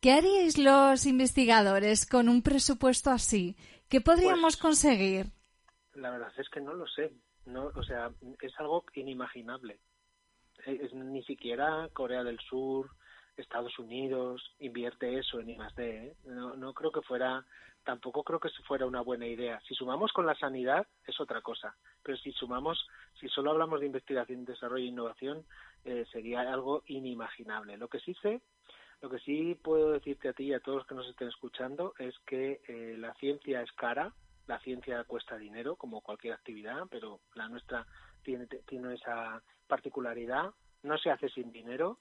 [0.00, 3.56] ¿Qué haríais los investigadores con un presupuesto así?
[3.88, 5.26] ¿Qué podríamos conseguir?
[5.94, 7.12] La verdad es que no lo sé.
[7.46, 8.10] No, o sea,
[8.40, 9.78] es algo inimaginable.
[10.66, 12.90] Eh, es- ni siquiera Corea del Sur,
[13.36, 15.78] Estados Unidos invierte eso en I+D.
[15.78, 16.14] ¿eh?
[16.26, 17.44] No, no creo que fuera,
[17.84, 19.60] tampoco creo que fuera una buena idea.
[19.66, 22.86] Si sumamos con la sanidad es otra cosa, pero si sumamos,
[23.20, 25.44] si solo hablamos de investigación, desarrollo e innovación,
[25.84, 27.76] eh, sería algo inimaginable.
[27.76, 28.40] Lo que sí sé,
[29.00, 31.94] lo que sí puedo decirte a ti y a todos los que nos estén escuchando
[31.98, 34.12] es que eh, la ciencia es cara,
[34.46, 37.86] la ciencia cuesta dinero, como cualquier actividad, pero la nuestra
[38.22, 40.52] tiene, tiene esa particularidad,
[40.82, 41.98] no se hace sin dinero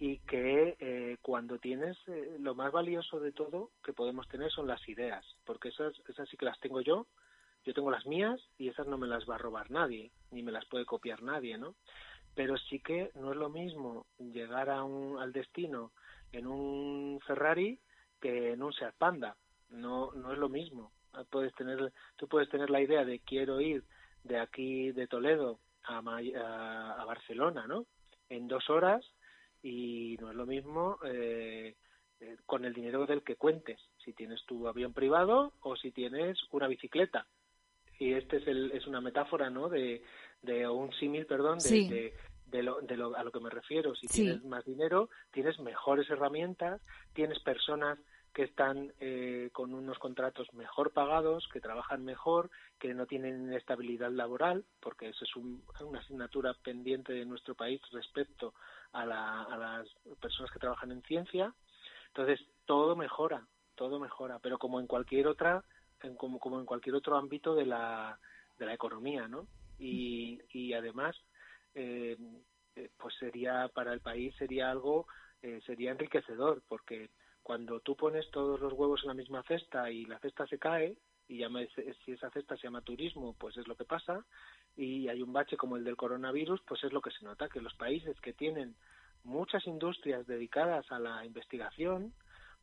[0.00, 4.66] y que eh, cuando tienes eh, lo más valioso de todo que podemos tener son
[4.66, 7.06] las ideas, porque esas, esas sí que las tengo yo,
[7.64, 10.52] yo tengo las mías y esas no me las va a robar nadie, ni me
[10.52, 11.76] las puede copiar nadie, ¿no?
[12.34, 15.92] pero sí que no es lo mismo llegar a un, al destino
[16.32, 17.78] en un Ferrari
[18.20, 19.36] que en un Seat Panda.
[19.70, 20.92] No, no es lo mismo.
[21.30, 23.84] Puedes tener, tú puedes tener la idea de quiero ir
[24.24, 27.86] de aquí de Toledo a, May- a, a Barcelona, ¿no?
[28.28, 29.04] En dos horas
[29.62, 31.76] y no es lo mismo eh,
[32.20, 33.80] eh, con el dinero del que cuentes.
[34.04, 37.26] Si tienes tu avión privado o si tienes una bicicleta.
[37.98, 39.68] Y este es, el, es una metáfora, ¿no?
[39.68, 40.02] De,
[40.42, 41.88] de o un símil, perdón, de, Sí.
[41.88, 42.14] de,
[42.46, 43.94] de lo, de lo, a lo que me refiero.
[43.94, 44.24] Si Sí.
[44.24, 46.80] tienes más dinero, tienes mejores herramientas,
[47.12, 47.98] tienes personas
[48.32, 54.10] que están eh, con unos contratos mejor pagados, que trabajan mejor, que no tienen inestabilidad
[54.10, 58.54] laboral, porque eso es un- una asignatura pendiente de nuestro país respecto
[58.92, 59.88] a, la- a las
[60.20, 61.52] personas que trabajan en ciencia.
[62.08, 65.64] Entonces, todo mejora, todo mejora, pero como en cualquier otra,
[66.02, 68.18] en- como, como en cualquier otro ámbito de la,
[68.58, 69.48] de la economía, ¿no?
[69.78, 71.16] Y, y además,
[71.74, 72.16] eh,
[72.76, 75.06] eh, pues sería para el país sería algo
[75.42, 77.10] eh, sería enriquecedor porque
[77.50, 80.96] cuando tú pones todos los huevos en la misma cesta y la cesta se cae
[81.26, 81.58] y llama,
[82.04, 84.24] si esa cesta se llama turismo pues es lo que pasa
[84.76, 87.60] y hay un bache como el del coronavirus pues es lo que se nota que
[87.60, 88.76] los países que tienen
[89.24, 92.12] muchas industrias dedicadas a la investigación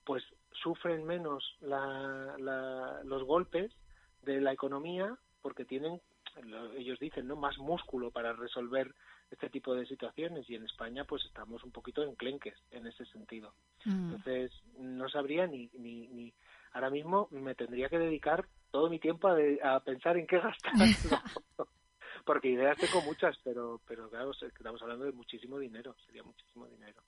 [0.05, 0.23] pues
[0.64, 3.73] sufren menos la- la- los golpes
[4.22, 5.99] de la economía porque tienen
[6.43, 8.95] lo- ellos dicen no más músculo para resolver
[9.31, 13.53] este tipo de situaciones y en España pues estamos un poquito enclenques en ese sentido.
[13.85, 14.09] Mm.
[14.13, 16.33] entonces no sabría ni, ni, ni
[16.73, 20.39] ahora mismo me tendría que dedicar todo mi tiempo a, de- a pensar en qué
[20.39, 20.73] gastar
[22.25, 27.01] porque ideas tengo muchas pero pero claro estamos hablando de muchísimo dinero sería muchísimo dinero.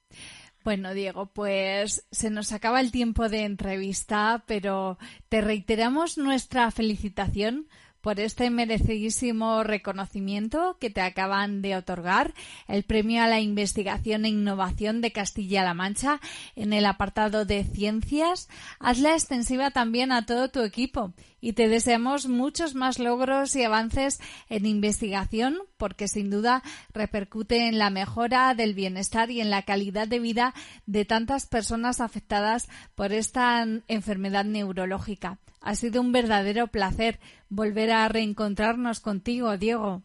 [0.63, 4.97] Bueno, Diego, pues se nos acaba el tiempo de entrevista, pero
[5.29, 7.67] te reiteramos nuestra felicitación
[8.01, 12.33] por este merecidísimo reconocimiento que te acaban de otorgar,
[12.67, 16.19] el premio a la investigación e innovación de Castilla-La Mancha
[16.55, 18.49] en el apartado de ciencias.
[18.79, 24.19] Hazla extensiva también a todo tu equipo y te deseamos muchos más logros y avances
[24.49, 26.63] en investigación porque sin duda
[26.93, 30.53] repercute en la mejora del bienestar y en la calidad de vida
[30.85, 35.37] de tantas personas afectadas por esta enfermedad neurológica.
[35.61, 40.03] Ha sido un verdadero placer volver a reencontrarnos contigo, Diego.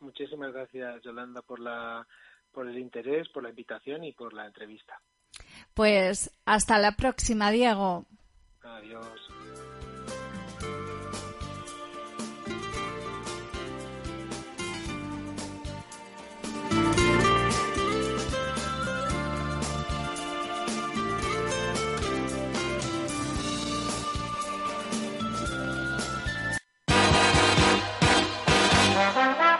[0.00, 2.06] muchísimas gracias Yolanda por la
[2.52, 5.00] por el interés por la invitación y por la entrevista
[5.74, 8.04] Pues hasta la próxima, Diego.
[8.62, 9.20] adiós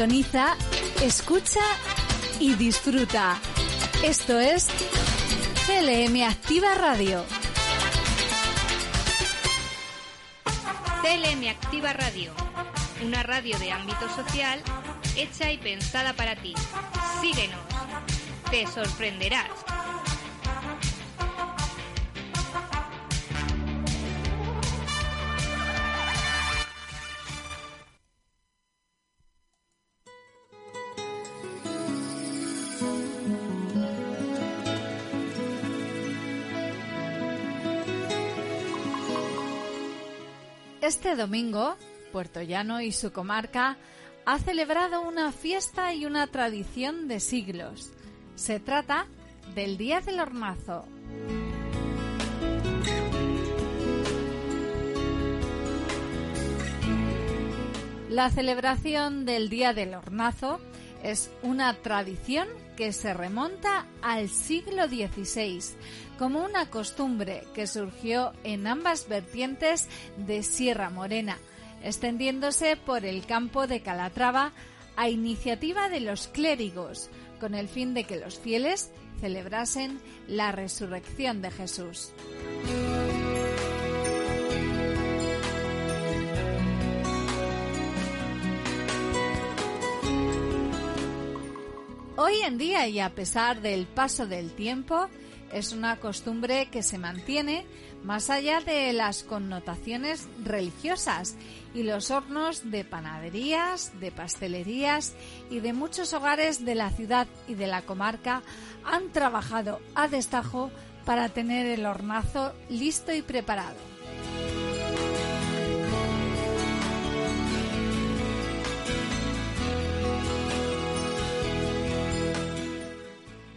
[0.00, 0.56] Sintoniza,
[1.02, 1.60] escucha
[2.38, 3.38] y disfruta.
[4.02, 4.66] Esto es
[5.66, 7.22] CLM Activa Radio.
[11.02, 12.32] CLM Activa Radio,
[13.04, 14.62] una radio de ámbito social
[15.16, 16.54] hecha y pensada para ti.
[17.20, 17.60] Síguenos,
[18.50, 19.69] te sorprenderás.
[41.10, 41.76] Este domingo,
[42.12, 43.76] Puerto Llano y su comarca
[44.26, 47.90] ha celebrado una fiesta y una tradición de siglos.
[48.36, 49.08] Se trata
[49.56, 50.86] del Día del Hornazo.
[58.08, 60.60] La celebración del Día del Hornazo
[61.02, 62.46] es una tradición
[62.76, 65.60] que se remonta al siglo XVI
[66.20, 69.88] como una costumbre que surgió en ambas vertientes
[70.18, 71.38] de Sierra Morena,
[71.82, 74.52] extendiéndose por el campo de Calatrava
[74.96, 77.08] a iniciativa de los clérigos,
[77.40, 78.90] con el fin de que los fieles
[79.22, 79.98] celebrasen
[80.28, 82.12] la resurrección de Jesús.
[92.18, 95.08] Hoy en día y a pesar del paso del tiempo,
[95.52, 97.66] es una costumbre que se mantiene
[98.04, 101.36] más allá de las connotaciones religiosas
[101.74, 105.14] y los hornos de panaderías, de pastelerías
[105.50, 108.42] y de muchos hogares de la ciudad y de la comarca
[108.84, 110.70] han trabajado a destajo
[111.04, 113.89] para tener el hornazo listo y preparado.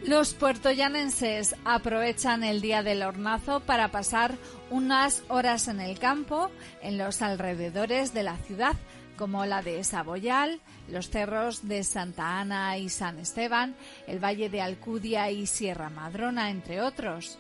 [0.06, 4.36] Los puertoyanenses aprovechan el día del hornazo para pasar
[4.70, 6.52] unas horas en el campo,
[6.82, 8.76] en los alrededores de la ciudad,
[9.18, 10.60] como la de Saboyal,
[10.90, 13.76] los cerros de Santa Ana y San Esteban,
[14.06, 17.40] el valle de Alcudia y Sierra Madrona, entre otros.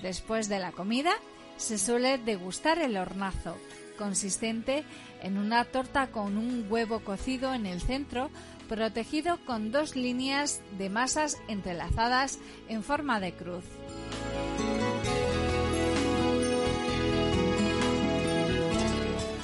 [0.00, 1.14] Después de la comida,
[1.56, 3.56] se suele degustar el hornazo,
[3.98, 4.84] consistente
[5.20, 8.30] en una torta con un huevo cocido en el centro,
[8.68, 12.38] protegido con dos líneas de masas entrelazadas
[12.68, 13.64] en forma de cruz.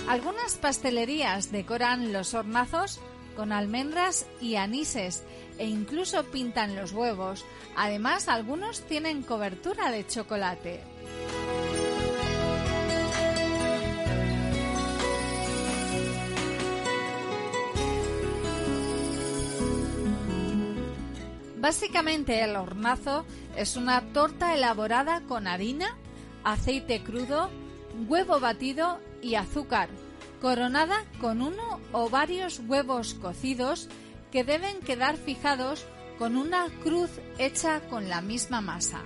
[0.09, 3.01] Algunas pastelerías decoran los hornazos
[3.37, 5.23] con almendras y anises
[5.59, 7.45] e incluso pintan los huevos.
[7.77, 10.81] Además, algunos tienen cobertura de chocolate.
[21.61, 25.95] Básicamente el hornazo es una torta elaborada con harina,
[26.43, 27.51] aceite crudo,
[28.09, 29.91] huevo batido y azúcar,
[30.41, 33.89] coronada con uno o varios huevos cocidos
[34.33, 35.85] que deben quedar fijados
[36.19, 39.03] con una cruz hecha con la misma masa.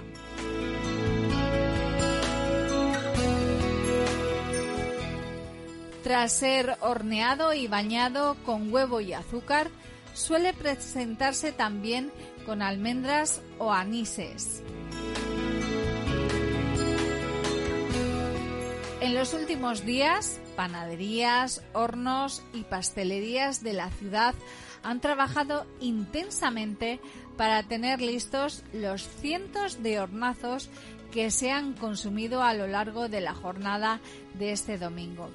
[6.05, 9.71] Tras ser horneado y bañado con huevo y azúcar,
[10.13, 12.13] suele presentarse también
[12.45, 14.63] con almendras o anises.
[19.01, 24.35] En los últimos días, panaderías, hornos y pastelerías de la ciudad
[24.83, 27.01] han trabajado intensamente
[27.37, 30.71] para tener listos los cientos de hornazos
[31.13, 34.01] que se han consumido a lo largo de la jornada
[34.35, 35.31] de este domingo.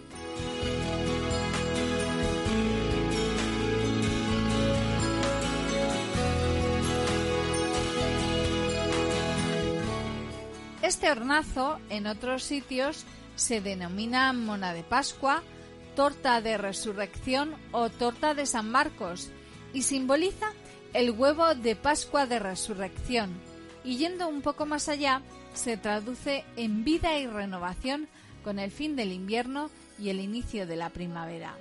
[10.89, 13.05] Este hornazo en otros sitios
[13.35, 15.43] se denomina mona de Pascua,
[15.95, 19.29] torta de resurrección o torta de San Marcos
[19.71, 20.51] y simboliza
[20.93, 23.39] el huevo de Pascua de resurrección
[23.83, 25.21] y yendo un poco más allá
[25.53, 28.07] se traduce en vida y renovación
[28.43, 31.55] con el fin del invierno y el inicio de la primavera.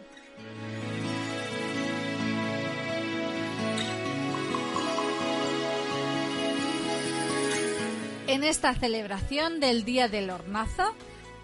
[8.28, 10.94] En esta celebración del Día del Hornazo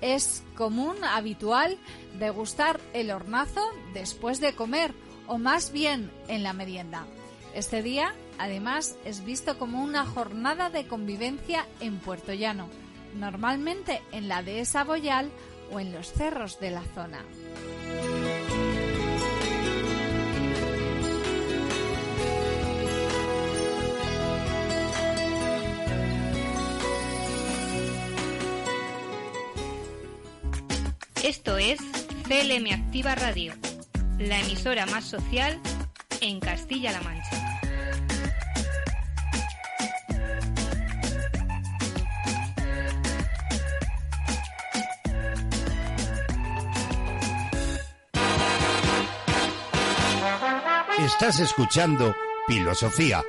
[0.02, 1.78] es común, habitual,
[2.18, 3.62] degustar el hornazo
[3.94, 4.92] después de comer
[5.26, 7.06] o más bien en la merienda.
[7.54, 12.68] Este día, además, es visto como una jornada de convivencia en Puerto Llano,
[13.14, 15.30] normalmente en la dehesa Boyal
[15.72, 17.24] o en los cerros de la zona.
[31.24, 31.78] Esto es
[32.28, 33.54] CLM Activa Radio,
[34.18, 35.58] la emisora más social
[36.20, 37.60] en Castilla-La Mancha.
[50.98, 52.14] Estás escuchando
[52.46, 53.22] Filosofía,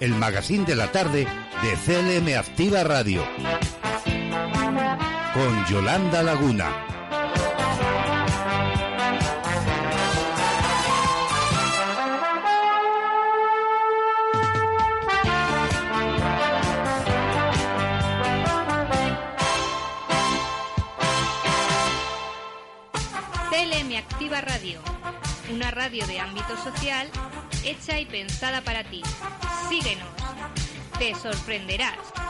[0.00, 1.26] el magazine de la tarde
[1.60, 3.26] de CLM Activa Radio,
[5.34, 6.70] con Yolanda Laguna.
[23.50, 24.80] CLM Activa Radio,
[25.50, 27.08] una radio de ámbito social
[27.64, 29.02] hecha y pensada para ti.
[29.68, 30.08] Síguenos,
[30.98, 32.21] te sorprenderás.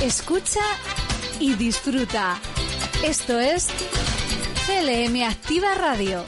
[0.00, 0.60] escucha
[1.40, 2.38] y disfruta.
[3.04, 3.66] Esto es
[4.66, 6.24] CLM Activa Radio.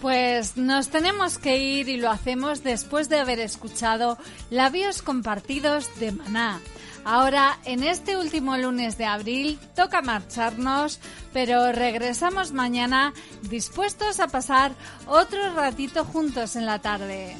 [0.00, 4.16] Pues nos tenemos que ir y lo hacemos después de haber escuchado
[4.48, 6.62] Labios Compartidos de Maná.
[7.10, 11.00] Ahora, en este último lunes de abril, toca marcharnos,
[11.32, 13.14] pero regresamos mañana
[13.48, 14.72] dispuestos a pasar
[15.06, 17.34] otro ratito juntos en la tarde.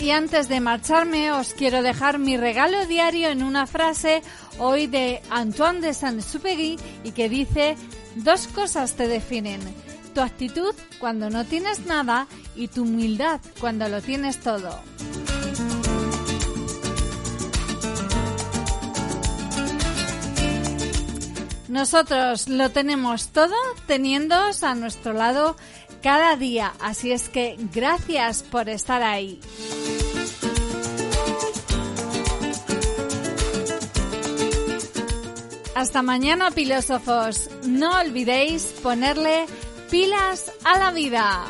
[0.00, 4.22] Y antes de marcharme, os quiero dejar mi regalo diario en una frase
[4.56, 7.76] hoy de Antoine de Saint-Exupéry y que dice:
[8.14, 9.60] Dos cosas te definen,
[10.14, 14.80] tu actitud cuando no tienes nada y tu humildad cuando lo tienes todo.
[21.68, 25.56] Nosotros lo tenemos todo teniéndoos a nuestro lado
[26.02, 29.40] cada día, así es que gracias por estar ahí.
[35.74, 37.50] Hasta mañana, filósofos.
[37.66, 39.46] No olvidéis ponerle
[39.90, 41.46] pilas a la vida.